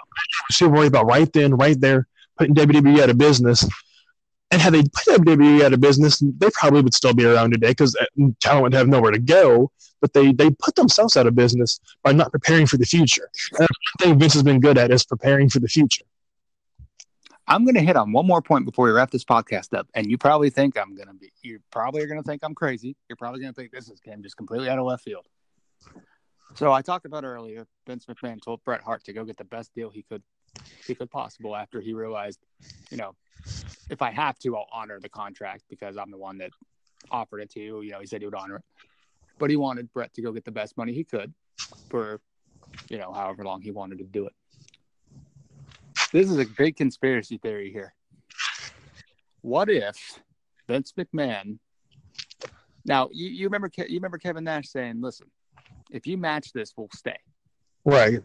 So 0.51 0.67
worried 0.67 0.87
about 0.87 1.07
right 1.07 1.31
then, 1.33 1.55
right 1.55 1.79
there, 1.79 2.07
putting 2.37 2.53
WWE 2.53 2.99
out 3.01 3.09
of 3.09 3.17
business. 3.17 3.67
And 4.51 4.61
had 4.61 4.73
they 4.73 4.83
put 4.83 5.19
WWE 5.19 5.63
out 5.63 5.73
of 5.73 5.81
business, 5.81 6.19
they 6.19 6.49
probably 6.51 6.81
would 6.81 6.93
still 6.93 7.15
be 7.15 7.25
around 7.25 7.51
today 7.51 7.69
because 7.69 7.95
uh, 7.95 8.05
talent 8.39 8.63
would 8.63 8.73
have 8.73 8.87
nowhere 8.87 9.11
to 9.11 9.19
go 9.19 9.71
but 10.03 10.11
they 10.11 10.33
they 10.33 10.51
put 10.51 10.75
themselves 10.75 11.15
out 11.15 11.27
of 11.27 11.33
business 11.33 11.79
by 12.03 12.11
not 12.11 12.29
preparing 12.29 12.67
for 12.67 12.75
the 12.75 12.85
future. 12.85 13.29
And 13.53 13.61
one 13.61 13.97
thing 13.99 14.19
Vince 14.19 14.33
has 14.33 14.43
been 14.43 14.59
good 14.59 14.77
at 14.77 14.91
is 14.91 15.05
preparing 15.05 15.47
for 15.47 15.61
the 15.61 15.69
future. 15.69 16.03
I'm 17.47 17.65
going 17.65 17.75
to 17.75 17.81
hit 17.81 17.95
on 17.95 18.11
one 18.13 18.25
more 18.25 18.41
point 18.41 18.65
before 18.65 18.85
we 18.85 18.91
wrap 18.91 19.11
this 19.11 19.25
podcast 19.25 19.77
up. 19.77 19.87
And 19.93 20.09
you 20.09 20.17
probably 20.17 20.49
think 20.49 20.77
I'm 20.77 20.95
going 20.95 21.07
to 21.07 21.13
be, 21.13 21.31
you 21.41 21.59
probably 21.71 22.01
are 22.01 22.07
going 22.07 22.21
to 22.21 22.25
think 22.25 22.43
I'm 22.43 22.55
crazy. 22.55 22.95
You're 23.09 23.17
probably 23.17 23.41
going 23.41 23.53
to 23.53 23.59
think 23.59 23.71
this 23.71 23.89
is 23.89 23.99
came 23.99 24.23
just 24.23 24.37
completely 24.37 24.69
out 24.69 24.79
of 24.79 24.85
left 24.85 25.03
field. 25.03 25.27
So 26.55 26.71
I 26.71 26.81
talked 26.81 27.05
about 27.05 27.23
earlier, 27.23 27.67
Vince 27.87 28.05
McMahon 28.05 28.41
told 28.41 28.63
Bret 28.63 28.81
Hart 28.81 29.03
to 29.05 29.13
go 29.13 29.25
get 29.25 29.37
the 29.37 29.43
best 29.43 29.73
deal 29.73 29.89
he 29.89 30.03
could, 30.03 30.21
he 30.85 30.95
could 30.95 31.09
possible 31.09 31.55
after 31.55 31.81
he 31.81 31.93
realized, 31.93 32.39
you 32.91 32.97
know, 32.97 33.15
if 33.89 34.01
I 34.01 34.11
have 34.11 34.39
to, 34.39 34.55
I'll 34.55 34.67
honor 34.71 34.99
the 34.99 35.09
contract 35.09 35.63
because 35.69 35.97
I'm 35.97 36.11
the 36.11 36.17
one 36.17 36.37
that 36.37 36.51
offered 37.11 37.41
it 37.41 37.49
to 37.51 37.59
you. 37.59 37.81
You 37.81 37.91
know, 37.91 37.99
he 37.99 38.05
said 38.05 38.21
he 38.21 38.27
would 38.27 38.35
honor 38.35 38.57
it, 38.57 38.63
but 39.39 39.49
he 39.49 39.55
wanted 39.57 39.91
Bret 39.91 40.13
to 40.13 40.21
go 40.21 40.31
get 40.31 40.45
the 40.45 40.51
best 40.51 40.77
money 40.77 40.93
he 40.93 41.03
could 41.03 41.33
for, 41.89 42.21
you 42.87 42.97
know, 42.97 43.11
however 43.11 43.43
long 43.43 43.61
he 43.61 43.71
wanted 43.71 43.97
to 43.97 44.05
do 44.05 44.27
it. 44.27 44.33
This 46.13 46.29
is 46.29 46.37
a 46.37 46.45
big 46.45 46.77
conspiracy 46.77 47.37
theory 47.37 47.71
here. 47.73 47.93
What 49.41 49.69
if 49.69 49.97
Vince 50.67 50.93
McMahon? 50.97 51.59
Now 52.85 53.09
you, 53.11 53.27
you 53.27 53.47
remember 53.47 53.69
you 53.75 53.95
remember 53.95 54.17
Kevin 54.17 54.45
Nash 54.45 54.69
saying, 54.69 55.01
"Listen, 55.01 55.27
if 55.91 56.07
you 56.07 56.17
match 56.17 56.53
this, 56.53 56.73
we'll 56.77 56.87
stay." 56.93 57.17
Right. 57.83 58.21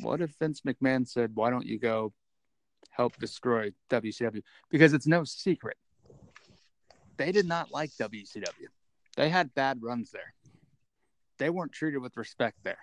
What 0.00 0.20
if 0.20 0.34
Vince 0.40 0.62
McMahon 0.62 1.06
said, 1.06 1.30
"Why 1.34 1.50
don't 1.50 1.66
you 1.66 1.78
go 1.78 2.12
help 2.90 3.16
destroy 3.18 3.70
WCW?" 3.90 4.42
Because 4.70 4.92
it's 4.92 5.06
no 5.06 5.22
secret 5.22 5.76
they 7.16 7.32
did 7.32 7.46
not 7.46 7.70
like 7.70 7.90
WCW. 7.92 8.68
They 9.16 9.28
had 9.28 9.54
bad 9.54 9.82
runs 9.82 10.10
there. 10.10 10.34
They 11.38 11.50
weren't 11.50 11.72
treated 11.72 11.98
with 11.98 12.16
respect 12.16 12.58
there. 12.62 12.78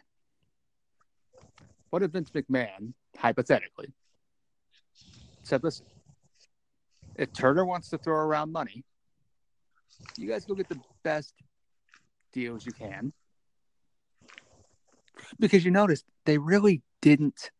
What 1.89 2.04
if 2.04 2.12
Vince 2.12 2.32
McMahon, 2.32 2.93
hypothetically, 3.17 3.93
said, 5.43 5.63
listen, 5.63 5.86
if 7.15 7.32
Turner 7.34 7.65
wants 7.65 7.89
to 7.89 7.97
throw 7.97 8.15
around 8.15 8.52
money, 8.52 8.84
you 10.17 10.28
guys 10.28 10.45
go 10.45 10.56
get 10.56 10.69
the 10.69 10.80
best 11.04 11.34
deals 12.32 12.65
you 12.65 12.71
can. 12.71 13.13
Because 15.39 15.63
you 15.63 15.71
noticed 15.71 16.06
they 16.26 16.38
really 16.38 16.82
didn't 17.02 17.52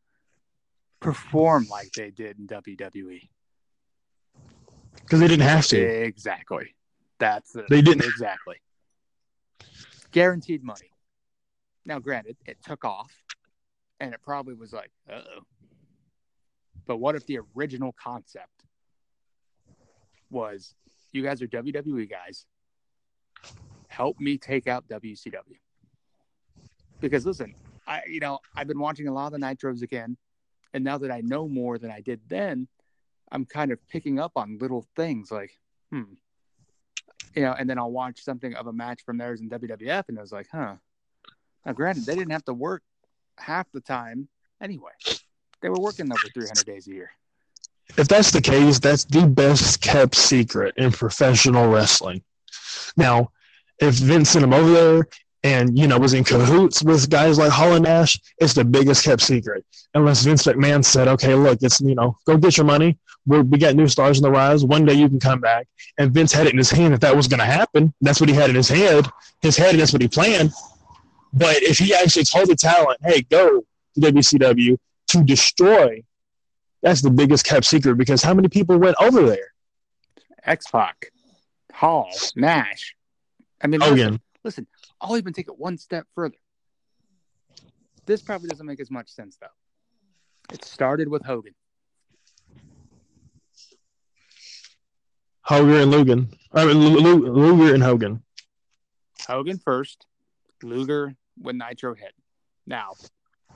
perform 1.00 1.68
like 1.70 1.92
they 1.94 2.10
did 2.10 2.40
in 2.40 2.48
WWE. 2.48 3.30
Because 4.96 5.20
they 5.20 5.28
didn't 5.28 5.48
have 5.48 5.68
to. 5.68 5.80
Exactly. 5.80 6.76
That's 7.20 7.52
the, 7.52 7.66
They 7.70 7.82
didn't. 7.82 8.06
exactly 8.06 8.58
guaranteed 10.14 10.64
money. 10.64 10.92
Now, 11.86 12.00
granted, 12.00 12.38
it 12.46 12.58
took 12.66 12.86
off, 12.86 13.12
and 14.00 14.14
it 14.14 14.22
probably 14.22 14.54
was 14.54 14.74
like, 14.74 14.92
oh. 15.12 15.42
But 16.86 16.98
what 16.98 17.16
if 17.16 17.26
the 17.26 17.40
original 17.56 17.94
concept 17.94 18.64
was, 20.30 20.76
you 21.12 21.24
guys 21.24 21.42
are 21.42 21.48
WWE 21.48 22.10
guys, 22.10 22.46
help 23.88 24.20
me 24.20 24.38
take 24.38 24.68
out 24.68 24.88
WCW? 24.90 25.60
Because 27.00 27.26
listen, 27.26 27.56
I 27.88 28.02
you 28.08 28.20
know 28.20 28.40
I've 28.56 28.68
been 28.68 28.80
watching 28.80 29.08
a 29.08 29.14
lot 29.14 29.34
of 29.34 29.40
the 29.40 29.46
Nitros 29.46 29.82
again, 29.82 30.18
and 30.74 30.84
now 30.84 30.98
that 30.98 31.12
I 31.12 31.22
know 31.22 31.48
more 31.48 31.78
than 31.78 31.92
I 31.92 32.02
did 32.02 32.22
then, 32.28 32.68
I'm 33.32 33.46
kind 33.46 33.72
of 33.72 33.80
picking 33.88 34.20
up 34.20 34.34
on 34.36 34.58
little 34.60 34.86
things 34.96 35.32
like, 35.32 35.52
hmm, 35.92 36.04
you 37.36 37.42
know, 37.42 37.54
and 37.58 37.70
then 37.70 37.78
I'll 37.78 37.92
watch 37.92 38.24
something 38.24 38.54
of 38.56 38.68
a 38.68 38.74
match 38.74 39.02
from 39.06 39.18
theirs 39.18 39.42
in 39.42 39.50
WWF, 39.50 40.04
and 40.10 40.18
I 40.18 40.22
was 40.22 40.32
like, 40.32 40.48
huh. 40.52 40.76
Now, 41.66 41.72
granted, 41.72 42.06
they 42.06 42.16
didn't 42.16 42.32
have 42.32 42.46
to 42.46 42.54
work 42.54 42.84
half 43.38 43.72
the 43.72 43.82
time 43.82 44.28
anyway. 44.62 44.92
They 45.62 45.70
were 45.70 45.80
working 45.80 46.12
over 46.12 46.28
300 46.34 46.66
days 46.66 46.88
a 46.88 46.92
year. 46.92 47.12
If 47.98 48.08
that's 48.08 48.32
the 48.32 48.42
case, 48.42 48.80
that's 48.80 49.06
the 49.06 49.28
best 49.28 49.82
kept 49.82 50.16
secret 50.16 50.74
in 50.78 50.92
professional 50.92 51.70
wrestling. 51.70 52.24
Now, 52.98 53.32
if 53.80 53.96
Vince 53.96 54.32
sent 54.32 54.44
him 54.44 54.54
over 54.54 54.72
there 54.72 55.08
and 55.44 55.78
you 55.78 55.88
know 55.88 56.00
was 56.00 56.14
in 56.14 56.24
cahoots 56.24 56.82
with 56.84 57.10
guys 57.10 57.38
like 57.38 57.52
Hall 57.52 57.74
and 57.74 57.84
Nash, 57.84 58.20
it's 58.38 58.54
the 58.54 58.64
biggest 58.64 59.04
kept 59.04 59.22
secret. 59.22 59.66
Unless 59.94 60.24
Vince 60.24 60.44
McMahon 60.44 60.84
said, 60.84 61.08
"Okay, 61.08 61.36
look, 61.36 61.60
it's 61.62 61.82
you 61.82 61.96
know, 61.96 62.18
go 62.26 62.38
get 62.38 62.58
your 62.58 62.66
money. 62.66 62.98
We're, 63.26 63.42
we 63.42 63.58
got 63.58 63.76
new 63.76 63.88
stars 63.88 64.18
in 64.18 64.24
the 64.24 64.32
rise. 64.32 64.66
One 64.66 64.86
day 64.86 64.94
you 64.94 65.10
can 65.10 65.20
come 65.20 65.40
back." 65.40 65.68
And 65.98 66.12
Vince 66.12 66.32
had 66.32 66.48
it 66.48 66.54
in 66.54 66.58
his 66.58 66.72
hand 66.72 66.94
that 66.94 67.02
that 67.02 67.16
was 67.16 67.28
going 67.28 67.40
to 67.40 67.46
happen. 67.46 67.94
That's 68.02 68.20
what 68.20 68.30
he 68.30 68.36
had 68.36 68.50
in 68.50 68.56
his 68.56 68.70
head, 68.70 69.08
his 69.42 69.58
head, 69.58 69.76
that's 69.76 69.94
what 69.94 70.02
he 70.02 70.08
planned. 70.08 70.52
But 71.34 71.64
if 71.64 71.80
he 71.80 71.94
actually 71.96 72.26
told 72.26 72.48
the 72.48 72.56
talent, 72.56 73.00
"Hey, 73.04 73.24
go 73.24 73.62
to 73.96 74.00
WCW 74.00 74.78
to 75.08 75.24
destroy," 75.24 76.04
that's 76.82 77.02
the 77.02 77.10
biggest 77.10 77.46
kept 77.46 77.66
secret 77.66 77.96
because 77.96 78.22
how 78.22 78.34
many 78.34 78.50
people 78.50 78.78
went 78.78 78.96
over 79.00 79.24
there? 79.24 79.54
X 80.44 80.68
Pac, 80.70 81.12
Hall, 81.74 82.12
Nash. 82.36 82.96
I 83.62 83.68
mean, 83.68 83.82
Hogan. 83.82 83.98
listen, 83.98 84.22
listen, 84.44 84.68
I'll 85.02 85.18
even 85.18 85.34
take 85.34 85.48
it 85.48 85.58
one 85.58 85.78
step 85.78 86.06
further. 86.14 86.36
This 88.06 88.22
probably 88.22 88.50
doesn't 88.50 88.66
make 88.66 88.82
as 88.82 88.92
much 88.92 89.10
sense, 89.10 89.38
though. 89.40 89.48
It 90.54 90.64
started 90.66 91.08
with 91.08 91.24
Hogan. 91.24 91.56
Hogan 95.42 95.76
and 95.76 95.92
Lugan. 95.94 96.38
I 96.54 96.66
mean, 96.66 96.78
Lu- 96.78 97.00
Lu- 97.00 97.32
Luger 97.32 97.74
and 97.74 97.84
Hogan. 97.84 98.24
Hogan 99.28 99.58
first, 99.58 100.06
Luger 100.62 101.16
when 101.38 101.58
Nitro 101.58 101.94
hit. 101.94 102.14
Now, 102.66 102.94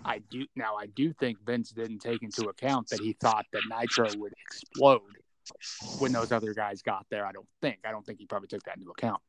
I 0.06 0.20
do 0.30 0.46
now 0.56 0.76
I 0.76 0.88
do 0.88 1.14
think 1.14 1.38
Vince 1.46 1.72
didn't 1.72 2.00
take 2.00 2.24
into 2.24 2.50
account 2.50 2.90
that 2.90 3.00
he 3.00 3.14
thought 3.14 3.46
that 3.54 3.64
Nitro 3.70 4.08
would 4.20 4.34
explode 4.46 5.02
when 6.00 6.12
those 6.12 6.32
other 6.32 6.54
guys 6.54 6.82
got 6.82 7.06
there. 7.10 7.26
I 7.26 7.32
don't 7.32 7.48
think. 7.62 7.80
I 7.86 7.92
don't 7.92 8.06
think 8.06 8.20
he 8.20 8.26
probably 8.26 8.48
took 8.48 8.64
that 8.64 8.78
into 8.78 8.92
account. 8.92 9.22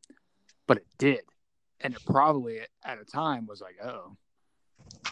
But 0.66 0.78
it 0.78 0.86
did. 0.98 1.20
And 1.80 1.94
it 1.94 2.04
probably 2.04 2.60
at 2.84 3.00
a 3.00 3.04
time 3.04 3.46
was 3.46 3.60
like, 3.60 3.76
oh, 3.82 4.16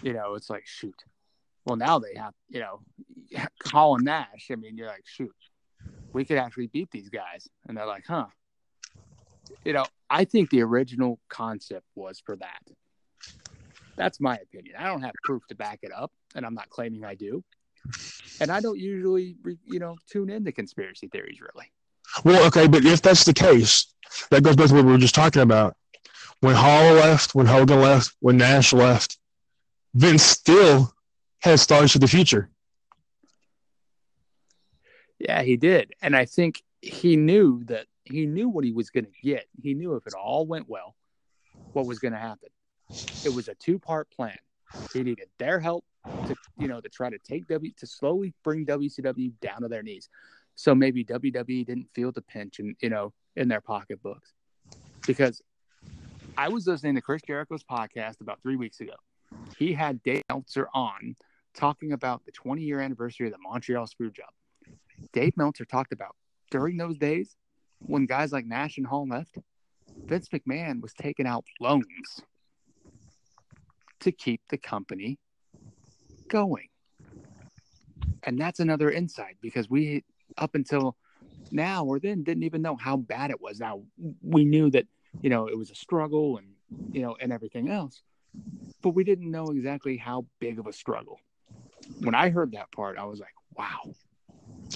you 0.02 0.12
know, 0.12 0.34
it's 0.34 0.50
like 0.50 0.66
shoot. 0.66 1.04
Well 1.64 1.76
now 1.76 1.98
they 1.98 2.14
have, 2.16 2.34
you 2.48 2.60
know, 2.60 2.80
Colin 3.60 4.04
Nash. 4.04 4.50
I 4.50 4.56
mean, 4.56 4.76
you're 4.76 4.88
like, 4.88 5.06
shoot, 5.06 5.34
we 6.12 6.24
could 6.24 6.38
actually 6.38 6.68
beat 6.68 6.90
these 6.90 7.08
guys. 7.08 7.48
And 7.68 7.76
they're 7.76 7.86
like, 7.86 8.04
huh. 8.06 8.26
You 9.64 9.74
know, 9.74 9.84
I 10.10 10.24
think 10.24 10.50
the 10.50 10.62
original 10.62 11.20
concept 11.28 11.86
was 11.94 12.20
for 12.24 12.36
that. 12.36 12.62
That's 13.96 14.20
my 14.20 14.36
opinion. 14.36 14.76
I 14.78 14.86
don't 14.86 15.02
have 15.02 15.14
proof 15.24 15.46
to 15.48 15.54
back 15.54 15.80
it 15.82 15.92
up, 15.92 16.12
and 16.34 16.44
I'm 16.44 16.54
not 16.54 16.68
claiming 16.68 17.04
I 17.04 17.14
do. 17.14 17.42
And 18.40 18.50
I 18.50 18.60
don't 18.60 18.78
usually, 18.78 19.36
you 19.64 19.78
know, 19.78 19.96
tune 20.10 20.28
into 20.28 20.52
conspiracy 20.52 21.08
theories 21.08 21.40
really. 21.40 21.70
Well, 22.24 22.46
okay, 22.48 22.66
but 22.66 22.84
if 22.84 23.02
that's 23.02 23.24
the 23.24 23.32
case, 23.32 23.92
that 24.30 24.42
goes 24.42 24.56
back 24.56 24.68
to 24.68 24.74
what 24.74 24.84
we 24.84 24.92
were 24.92 24.98
just 24.98 25.14
talking 25.14 25.42
about. 25.42 25.76
When 26.40 26.54
Hall 26.54 26.94
left, 26.94 27.34
when 27.34 27.46
Hogan 27.46 27.80
left, 27.80 28.14
when 28.20 28.36
Nash 28.36 28.72
left, 28.72 29.18
Vince 29.94 30.22
still 30.22 30.92
has 31.40 31.62
stars 31.62 31.92
for 31.92 31.98
the 31.98 32.08
future. 32.08 32.50
Yeah, 35.18 35.42
he 35.42 35.56
did, 35.56 35.94
and 36.02 36.14
I 36.14 36.26
think 36.26 36.62
he 36.82 37.16
knew 37.16 37.64
that 37.64 37.86
he 38.04 38.26
knew 38.26 38.48
what 38.48 38.64
he 38.64 38.72
was 38.72 38.90
going 38.90 39.06
to 39.06 39.10
get. 39.22 39.46
He 39.60 39.74
knew 39.74 39.94
if 39.96 40.06
it 40.06 40.12
all 40.12 40.46
went 40.46 40.68
well, 40.68 40.94
what 41.72 41.86
was 41.86 41.98
going 41.98 42.12
to 42.12 42.18
happen. 42.18 42.50
It 43.24 43.34
was 43.34 43.48
a 43.48 43.54
two-part 43.54 44.10
plan. 44.10 44.36
He 44.92 45.02
needed 45.02 45.28
their 45.38 45.60
help 45.60 45.84
to, 46.26 46.36
you 46.58 46.68
know, 46.68 46.80
to 46.80 46.88
try 46.88 47.10
to 47.10 47.18
take 47.18 47.46
W 47.48 47.72
to 47.76 47.86
slowly 47.86 48.34
bring 48.44 48.66
WCW 48.66 49.32
down 49.40 49.62
to 49.62 49.68
their 49.68 49.82
knees. 49.82 50.08
So 50.54 50.74
maybe 50.74 51.04
WWE 51.04 51.66
didn't 51.66 51.88
feel 51.94 52.12
the 52.12 52.22
pinch 52.22 52.58
and 52.58 52.74
you 52.80 52.88
know 52.88 53.12
in 53.36 53.48
their 53.48 53.60
pocketbooks, 53.60 54.32
because 55.06 55.42
I 56.38 56.48
was 56.48 56.66
listening 56.66 56.94
to 56.94 57.02
Chris 57.02 57.22
Jericho's 57.26 57.64
podcast 57.64 58.20
about 58.20 58.40
three 58.42 58.56
weeks 58.56 58.80
ago. 58.80 58.94
He 59.58 59.72
had 59.72 60.02
Dave 60.02 60.22
Meltzer 60.28 60.68
on 60.74 61.16
talking 61.54 61.92
about 61.92 62.24
the 62.24 62.32
20 62.32 62.62
year 62.62 62.80
anniversary 62.80 63.26
of 63.26 63.32
the 63.32 63.38
Montreal 63.38 63.86
Screwjob. 63.86 64.32
Dave 65.12 65.36
Meltzer 65.36 65.64
talked 65.64 65.92
about 65.92 66.16
during 66.50 66.76
those 66.76 66.96
days 66.96 67.36
when 67.80 68.06
guys 68.06 68.32
like 68.32 68.46
Nash 68.46 68.78
and 68.78 68.86
Hall 68.86 69.06
left, 69.06 69.38
Vince 70.04 70.28
McMahon 70.28 70.80
was 70.80 70.94
taking 70.94 71.26
out 71.26 71.44
loans 71.60 72.22
to 74.06 74.12
keep 74.12 74.40
the 74.50 74.56
company 74.56 75.18
going. 76.28 76.68
And 78.22 78.40
that's 78.40 78.60
another 78.60 78.90
insight 78.90 79.36
because 79.40 79.68
we, 79.68 80.04
up 80.38 80.54
until 80.54 80.96
now 81.50 81.84
or 81.84 81.98
then, 81.98 82.22
didn't 82.22 82.44
even 82.44 82.62
know 82.62 82.76
how 82.76 82.96
bad 82.96 83.30
it 83.30 83.40
was. 83.40 83.58
Now, 83.58 83.82
we 84.22 84.44
knew 84.44 84.70
that, 84.70 84.86
you 85.22 85.30
know, 85.30 85.48
it 85.48 85.58
was 85.58 85.70
a 85.70 85.74
struggle 85.74 86.38
and, 86.38 86.46
you 86.92 87.02
know, 87.02 87.16
and 87.20 87.32
everything 87.32 87.68
else, 87.68 88.02
but 88.80 88.90
we 88.90 89.02
didn't 89.02 89.30
know 89.30 89.50
exactly 89.50 89.96
how 89.96 90.24
big 90.40 90.58
of 90.60 90.66
a 90.68 90.72
struggle. 90.72 91.18
When 91.98 92.14
I 92.14 92.30
heard 92.30 92.52
that 92.52 92.70
part, 92.70 92.96
I 92.98 93.04
was 93.04 93.18
like, 93.18 93.34
wow. 93.56 93.92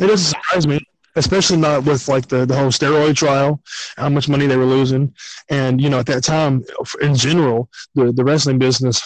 It 0.01 0.07
doesn't 0.07 0.19
surprise 0.19 0.67
me, 0.67 0.81
especially 1.15 1.59
not 1.59 1.85
with 1.85 2.09
like 2.09 2.27
the, 2.27 2.47
the 2.47 2.57
whole 2.57 2.71
steroid 2.71 3.15
trial, 3.15 3.63
how 3.97 4.09
much 4.09 4.29
money 4.29 4.47
they 4.47 4.57
were 4.57 4.65
losing. 4.65 5.15
And, 5.49 5.81
you 5.81 5.89
know, 5.91 5.99
at 6.01 6.07
that 6.07 6.25
time, 6.25 6.65
in 7.01 7.15
general, 7.15 7.69
the, 7.95 8.13
the 8.13 8.25
wrestling 8.25 8.59
business 8.59 9.03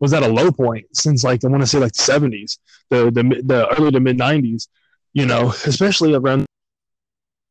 was 0.00 0.12
at 0.12 0.22
a 0.22 0.28
low 0.28 0.50
point 0.50 0.86
since 0.94 1.24
like 1.24 1.44
I 1.44 1.48
want 1.48 1.62
to 1.62 1.66
say 1.66 1.78
like 1.78 1.92
the 1.92 2.02
seventies, 2.02 2.58
the 2.90 3.10
the 3.10 3.42
the 3.44 3.68
early 3.78 3.90
to 3.92 4.00
mid 4.00 4.16
nineties. 4.18 4.68
You 5.12 5.26
know, 5.26 5.48
especially 5.66 6.14
around 6.14 6.46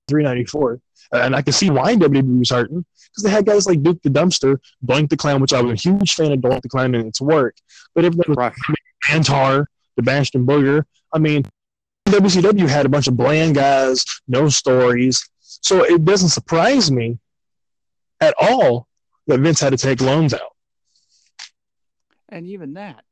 three 0.08 0.24
ninety 0.24 0.46
four. 0.46 0.80
And 1.12 1.36
I 1.36 1.42
can 1.42 1.54
see 1.54 1.70
why 1.70 1.96
WWE 1.96 2.40
was 2.40 2.50
hurting 2.50 2.84
because 3.18 3.24
they 3.24 3.30
had 3.30 3.46
guys 3.46 3.66
like 3.66 3.82
Duke 3.82 4.02
the 4.02 4.10
Dumpster, 4.10 4.58
Doink 4.86 5.10
the 5.10 5.16
Clown, 5.16 5.42
which 5.42 5.54
I 5.54 5.62
was 5.62 5.80
a 5.80 5.90
huge 5.90 6.16
fan 6.16 6.34
of 6.34 6.40
Doink 6.40 6.62
the 6.62 6.70
Clown 6.70 6.96
and 6.96 7.08
its 7.08 7.22
work. 7.22 7.56
But 7.96 8.04
if 8.04 8.14
everybody 8.14 8.32
was 8.32 8.54
Antar, 9.10 9.66
the 9.96 10.04
Bastion 10.04 10.46
Booger. 10.46 10.84
I 11.14 11.20
mean, 11.20 11.44
WCW 12.08 12.68
had 12.68 12.86
a 12.86 12.90
bunch 12.90 13.08
of 13.08 13.18
bland 13.18 13.56
guys, 13.56 14.06
no 14.28 14.50
stories. 14.50 15.28
So 15.40 15.84
it 15.84 16.06
doesn't 16.06 16.30
surprise 16.30 16.92
me 16.92 17.20
at 18.22 18.34
all 18.40 18.88
that 19.28 19.40
Vince 19.40 19.60
had 19.60 19.72
to 19.72 19.78
take 19.78 20.02
loans 20.02 20.34
out. 20.34 20.56
And 22.30 22.48
even 22.48 22.74
that, 22.74 23.04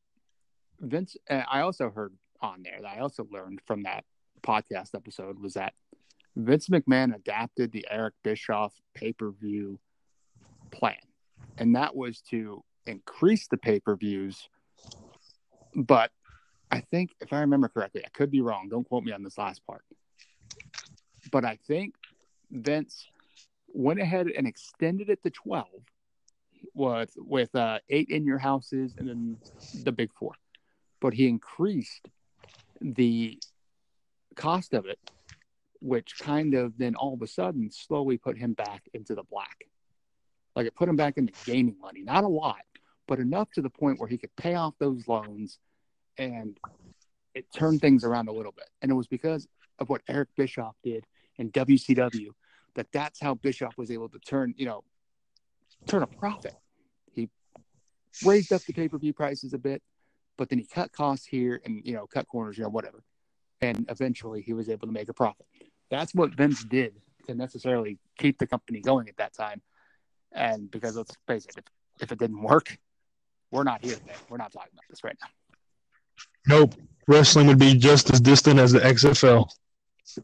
Vince, 0.80 1.16
I 1.30 1.62
also 1.62 1.90
heard 1.90 2.14
on 2.42 2.64
there 2.64 2.80
that 2.82 2.98
I 2.98 3.00
also 3.00 3.28
learned 3.32 3.62
from 3.66 3.84
that 3.84 4.04
podcast 4.44 4.94
episode 4.94 5.40
was 5.40 5.54
that 5.54 5.74
Vince 6.36 6.68
McMahon 6.68 7.16
adapted 7.16 7.72
the 7.72 7.88
Eric 7.90 8.14
Bischoff 8.24 8.74
pay 8.94 9.14
per 9.14 9.32
view 9.32 9.80
plan, 10.72 10.96
and 11.58 11.76
that 11.76 11.96
was 11.96 12.22
to 12.30 12.64
increase 12.86 13.48
the 13.48 13.58
pay 13.58 13.80
per 13.80 13.96
views. 13.96 14.50
But 15.74 16.12
I 16.72 16.82
think, 16.82 17.12
if 17.22 17.32
I 17.32 17.40
remember 17.40 17.70
correctly, 17.70 18.04
I 18.06 18.10
could 18.10 18.32
be 18.32 18.42
wrong. 18.42 18.68
Don't 18.70 18.88
quote 18.88 19.04
me 19.04 19.14
on 19.14 19.24
this 19.24 19.38
last 19.38 19.66
part. 19.66 19.84
But 21.32 21.46
I 21.46 21.58
think 21.68 21.96
Vince 22.52 23.08
went 23.68 24.00
ahead 24.00 24.28
and 24.28 24.46
extended 24.46 25.10
it 25.10 25.24
to 25.24 25.30
12 25.30 25.68
with 26.74 27.12
with 27.18 27.54
uh, 27.56 27.80
eight 27.90 28.10
in 28.10 28.26
your 28.26 28.38
houses 28.38 28.96
and 28.98 29.08
then 29.08 29.38
the 29.84 29.92
big 29.92 30.12
four. 30.14 30.34
But 31.02 31.14
he 31.14 31.28
increased 31.28 32.08
the 32.82 33.40
cost 34.36 34.74
of 34.74 34.86
it 34.86 35.00
which 35.80 36.18
kind 36.20 36.56
of 36.56 36.78
then 36.78 36.96
all 36.96 37.14
of 37.14 37.22
a 37.22 37.28
sudden 37.28 37.70
slowly 37.70 38.18
put 38.18 38.38
him 38.38 38.54
back 38.54 38.84
into 38.94 39.14
the 39.14 39.24
black. 39.24 39.66
Like 40.56 40.66
it 40.66 40.76
put 40.76 40.90
him 40.90 40.96
back 40.96 41.18
into 41.18 41.34
gaming 41.46 41.76
money, 41.80 42.02
not 42.02 42.24
a 42.24 42.28
lot, 42.28 42.64
but 43.08 43.20
enough 43.20 43.52
to 43.52 43.62
the 43.62 43.70
point 43.70 44.00
where 44.00 44.10
he 44.10 44.18
could 44.18 44.36
pay 44.36 44.56
off 44.56 44.74
those 44.80 45.08
loans 45.08 45.60
and 46.18 46.58
it 47.36 47.46
turned 47.54 47.82
things 47.82 48.04
around 48.04 48.30
a 48.30 48.32
little 48.32 48.54
bit. 48.54 48.70
And 48.82 48.90
it 48.90 48.96
was 48.96 49.08
because 49.08 49.48
of 49.78 49.90
what 49.90 50.02
Eric 50.08 50.30
Bischoff 50.36 50.76
did 50.84 51.06
in 51.38 51.52
WCW 51.52 52.30
that 52.76 52.88
that's 52.92 53.22
how 53.22 53.36
Bischoff 53.36 53.78
was 53.78 53.92
able 53.92 54.10
to 54.10 54.20
turn, 54.20 54.54
you 54.58 54.66
know, 54.66 54.84
turn 55.88 56.04
a 56.04 56.08
profit. 56.08 56.56
He 57.14 57.30
raised 58.24 58.52
up 58.54 58.62
the 58.64 58.74
pay 58.74 58.88
per 58.88 58.98
view 58.98 59.14
prices 59.14 59.54
a 59.54 59.58
bit, 59.58 59.82
but 60.38 60.50
then 60.50 60.60
he 60.60 60.66
cut 60.66 60.92
costs 60.92 61.26
here 61.26 61.62
and, 61.66 61.82
you 61.86 61.94
know, 61.94 62.08
cut 62.08 62.28
corners, 62.28 62.58
you 62.58 62.64
know, 62.64 62.70
whatever. 62.70 63.04
And 63.62 63.86
eventually 63.90 64.42
he 64.42 64.54
was 64.54 64.70
able 64.70 64.88
to 64.88 64.94
make 64.94 65.10
a 65.10 65.14
profit. 65.14 65.46
That's 65.90 66.14
what 66.14 66.36
Vince 66.36 66.64
did 66.64 66.96
to 67.28 67.36
necessarily 67.36 68.00
keep 68.18 68.38
the 68.38 68.48
company 68.48 68.82
going 68.82 69.10
at 69.10 69.18
that 69.18 69.34
time. 69.34 69.62
And 70.32 70.70
because 70.70 70.98
let's 70.98 71.16
face 71.28 71.46
it, 71.46 71.58
if, 71.58 71.64
if 72.02 72.12
it 72.12 72.20
didn't 72.20 72.42
work, 72.42 72.78
we're 73.52 73.64
not 73.64 73.84
here 73.84 73.96
today. 73.96 74.14
We're 74.30 74.38
not 74.38 74.52
talking 74.52 74.72
about 74.74 74.84
this 74.90 75.04
right 75.04 75.18
now. 75.22 75.30
Nope. 76.48 76.76
Wrestling 77.08 77.48
would 77.48 77.60
be 77.60 77.76
just 77.76 78.12
as 78.12 78.20
distant 78.20 78.60
as 78.60 78.72
the 78.72 78.80
XFL. 78.80 79.50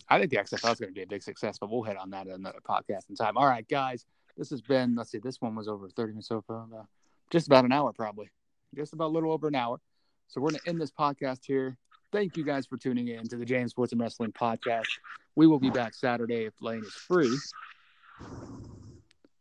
I 0.10 0.20
think 0.20 0.32
the 0.32 0.38
XFL 0.38 0.74
is 0.74 0.80
going 0.80 0.90
to 0.90 0.94
be 0.94 1.04
a 1.04 1.08
big 1.08 1.24
success, 1.24 1.58
but 1.60 1.70
we'll 1.70 1.84
hit 1.84 1.98
on 1.98 2.12
that 2.12 2.28
in 2.28 2.34
another 2.34 2.60
podcast 2.68 3.10
in 3.10 3.16
time. 3.16 3.38
All 3.38 3.48
right, 3.48 3.68
guys. 3.68 4.06
This 4.38 4.50
has 4.50 4.62
been, 4.62 4.96
let's 4.96 5.12
see, 5.12 5.20
this 5.20 5.42
one 5.42 5.56
was 5.56 5.68
over 5.68 5.90
30 5.90 6.14
minutes 6.14 6.28
so 6.28 6.42
far, 6.42 6.66
uh, 6.76 6.84
just 7.30 7.48
about 7.48 7.66
an 7.66 7.72
hour, 7.72 7.94
probably. 7.94 8.30
Just 8.76 8.94
about 8.94 9.08
a 9.08 9.14
little 9.14 9.32
over 9.32 9.48
an 9.48 9.56
hour. 9.56 9.80
So 10.28 10.40
we're 10.40 10.50
going 10.50 10.62
to 10.64 10.70
end 10.70 10.82
this 10.82 10.92
podcast 10.92 11.40
here. 11.46 11.78
Thank 12.12 12.38
you 12.38 12.44
guys 12.44 12.66
for 12.66 12.78
tuning 12.78 13.10
in 13.10 13.28
to 13.28 13.38
the 13.38 13.46
James 13.46 13.72
Sports 13.72 13.92
and 13.92 14.02
Wrestling 14.02 14.32
Podcast. 14.32 14.88
We 15.36 15.48
will 15.48 15.60
be 15.60 15.70
back 15.70 15.94
Saturday 15.94 16.46
if 16.46 16.54
Lane 16.62 16.84
is 16.84 16.94
free. 16.94 17.38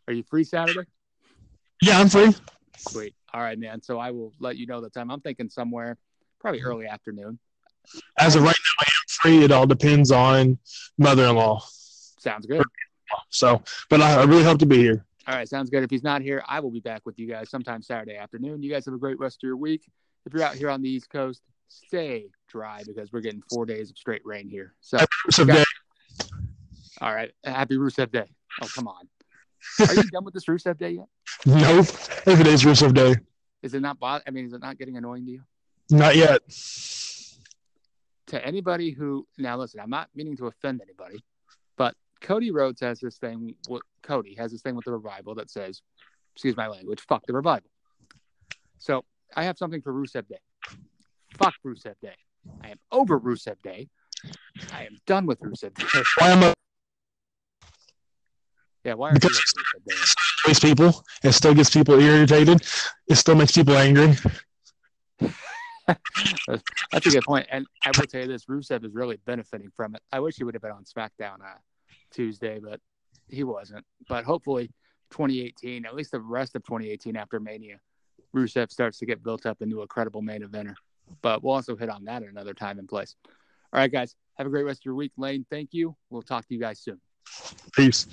Are 0.07 0.13
you 0.13 0.25
free 0.25 0.45
Saturday? 0.45 0.87
Yeah, 1.83 2.01
I'm 2.01 2.09
free. 2.09 2.35
Sweet. 2.77 3.15
All 3.33 3.41
right, 3.41 3.59
man. 3.59 3.83
So 3.83 3.99
I 3.99 4.11
will 4.11 4.33
let 4.41 4.57
you 4.57 4.67
know 4.67 4.81
the 4.81 4.91
time. 4.91 5.11
I'm 5.11 5.21
thinking 5.21 5.49
somewhere, 5.49 5.97
probably 6.41 6.63
early 6.63 6.87
afternoon. 6.87 7.39
As 8.19 8.37
of 8.37 8.43
right 8.43 8.49
now, 8.49 8.73
I 8.81 8.85
am 8.85 9.07
free. 9.09 9.45
It 9.45 9.53
all 9.53 9.67
depends 9.67 10.11
on 10.11 10.59
mother-in-law. 10.99 11.61
Sounds 12.19 12.47
good. 12.47 12.65
So, 13.29 13.63
but 13.89 14.01
I, 14.01 14.21
I 14.21 14.25
really 14.25 14.45
hope 14.45 14.59
to 14.61 14.67
be 14.67 14.79
here. 14.79 15.05
All 15.27 15.35
right, 15.35 15.49
sounds 15.49 15.71
good. 15.71 15.83
If 15.83 15.91
he's 15.91 16.03
not 16.03 16.23
here, 16.23 16.43
I 16.49 16.61
will 16.61 16.71
be 16.71 16.81
back 16.81 17.03
with 17.05 17.19
you 17.19 17.29
guys 17.29 17.51
sometime 17.51 17.83
Saturday 17.83 18.17
afternoon. 18.17 18.63
You 18.63 18.71
guys 18.71 18.85
have 18.87 18.95
a 18.95 18.99
great 18.99 19.19
rest 19.19 19.37
of 19.43 19.47
your 19.47 19.57
week. 19.57 19.83
If 20.27 20.33
you're 20.35 20.43
out 20.43 20.55
here 20.55 20.71
on 20.71 20.83
the 20.83 20.89
East 20.89 21.11
Coast, 21.11 21.43
stay 21.69 22.27
dry 22.49 22.83
because 22.87 23.13
we're 23.13 23.21
getting 23.21 23.43
four 23.49 23.65
days 23.67 23.91
of 23.91 23.99
straight 23.99 24.23
rain 24.25 24.49
here. 24.49 24.75
So, 24.81 24.99
guys, 25.45 25.65
all 27.01 27.15
right, 27.15 27.31
happy 27.45 27.77
Rusev 27.77 28.11
Day. 28.11 28.29
Oh, 28.61 28.69
come 28.75 28.89
on. 28.89 29.09
Are 29.89 29.95
you 29.95 30.03
done 30.05 30.25
with 30.25 30.35
this 30.35 30.47
Rusev 30.47 30.79
Day 30.79 30.91
yet? 30.91 31.07
Nope. 31.47 31.87
Every 32.27 32.45
day's 32.45 32.63
Rusev 32.65 32.95
Day. 32.95 33.15
Is 33.63 33.75
it 33.75 33.81
not? 33.81 34.01
Bo- 34.01 34.21
I 34.27 34.31
mean, 34.31 34.47
is 34.47 34.53
it 34.53 34.61
not 34.61 34.79
getting 34.79 34.97
annoying 34.97 35.27
to 35.27 35.33
you? 35.33 35.43
Not 35.91 36.17
yet. 36.17 36.41
To 38.29 38.47
anybody 38.47 38.91
who 38.91 39.27
now 39.39 39.57
listen, 39.57 39.81
I'm 39.81 39.91
not 39.91 40.09
meaning 40.15 40.37
to 40.39 40.47
offend 40.47 40.81
anybody, 40.83 41.23
Cody 42.21 42.51
Rhodes 42.51 42.81
has 42.81 43.01
this 43.01 43.19
thing. 43.19 43.55
What 43.67 43.83
Cody 44.03 44.35
has 44.37 44.53
this 44.53 44.63
thing 44.63 44.75
with 44.75 44.85
the 44.85 44.93
revival 44.93 45.35
that 45.37 45.51
says, 45.51 45.83
"Excuse 46.35 46.57
my 46.57 46.69
language, 46.69 47.01
fuck 47.01 47.27
the 47.27 47.33
revival." 47.33 47.71
So 48.79 49.05
I 49.35 49.45
have 49.45 49.59
something 49.59 49.83
for 49.83 49.93
Rusev 49.93 50.29
Day. 50.29 50.41
Fuck 51.39 51.55
Rusev 51.65 51.95
Day. 52.01 52.17
I 52.63 52.71
am 52.71 52.79
over 52.91 53.19
Rusev 53.19 53.61
Day. 53.63 53.89
I 54.73 54.85
am 54.85 54.99
done 55.07 55.27
with 55.27 55.41
Rusev 55.41 55.75
Day. 55.75 56.03
Why 56.19 56.31
am 56.31 56.45
I? 56.45 56.53
Yeah, 58.85 58.95
why 58.95 59.11
are 59.11 59.15
you 59.15 59.19
Rusev 59.21 59.85
Day? 59.87 59.97
People. 60.61 61.05
It 61.23 61.33
still 61.33 61.55
gets 61.55 61.71
people 61.71 62.01
irritated. 62.01 62.63
It 63.09 63.15
still 63.17 63.35
makes 63.35 63.53
people 63.53 63.77
angry. 63.77 64.17
That's 65.87 67.07
a 67.07 67.11
good 67.11 67.25
point. 67.25 67.47
And 67.51 67.67
I 67.85 67.91
will 67.97 68.07
tell 68.07 68.23
you 68.23 68.27
this: 68.27 68.47
Rusev 68.47 68.85
is 68.85 68.95
really 68.95 69.19
benefiting 69.27 69.71
from 69.77 69.95
it. 69.95 70.03
I 70.11 70.21
wish 70.21 70.37
he 70.37 70.45
would 70.45 70.55
have 70.55 70.63
been 70.63 70.73
on 70.73 70.85
SmackDown 70.85 71.41
uh, 71.41 71.59
Tuesday, 72.11 72.59
but 72.59 72.81
he 73.29 73.45
wasn't. 73.45 73.85
But 74.09 74.25
hopefully, 74.25 74.71
2018, 75.11 75.87
at 75.87 75.95
least 75.95 76.13
the 76.13 76.21
rest 76.21 76.55
of 76.57 76.65
2018 76.65 77.17
after 77.17 77.41
Mania, 77.41 77.81
Rusev 78.35 78.71
starts 78.71 78.99
to 78.99 79.07
get 79.07 79.23
built 79.23 79.47
up 79.47 79.63
into 79.63 79.83
a 79.83 79.87
credible 79.87 80.23
main 80.23 80.43
eventer. 80.43 80.75
But 81.23 81.43
we'll 81.43 81.55
also 81.55 81.77
hit 81.77 81.89
on 81.89 82.05
that 82.05 82.23
at 82.23 82.29
another 82.29 82.55
time 82.55 82.79
and 82.79 82.89
place. 82.89 83.17
All 83.73 83.81
right, 83.81 83.91
guys. 83.91 84.15
Have 84.37 84.47
a 84.47 84.51
great 84.51 84.65
rest 84.65 84.81
of 84.81 84.85
your 84.87 84.95
week. 84.95 85.13
Lane, 85.17 85.45
thank 85.51 85.71
you. 85.73 85.97
We'll 86.09 86.23
talk 86.23 86.47
to 86.47 86.55
you 86.55 86.61
guys 86.61 86.81
soon. 86.81 87.01
Peace. 87.73 88.07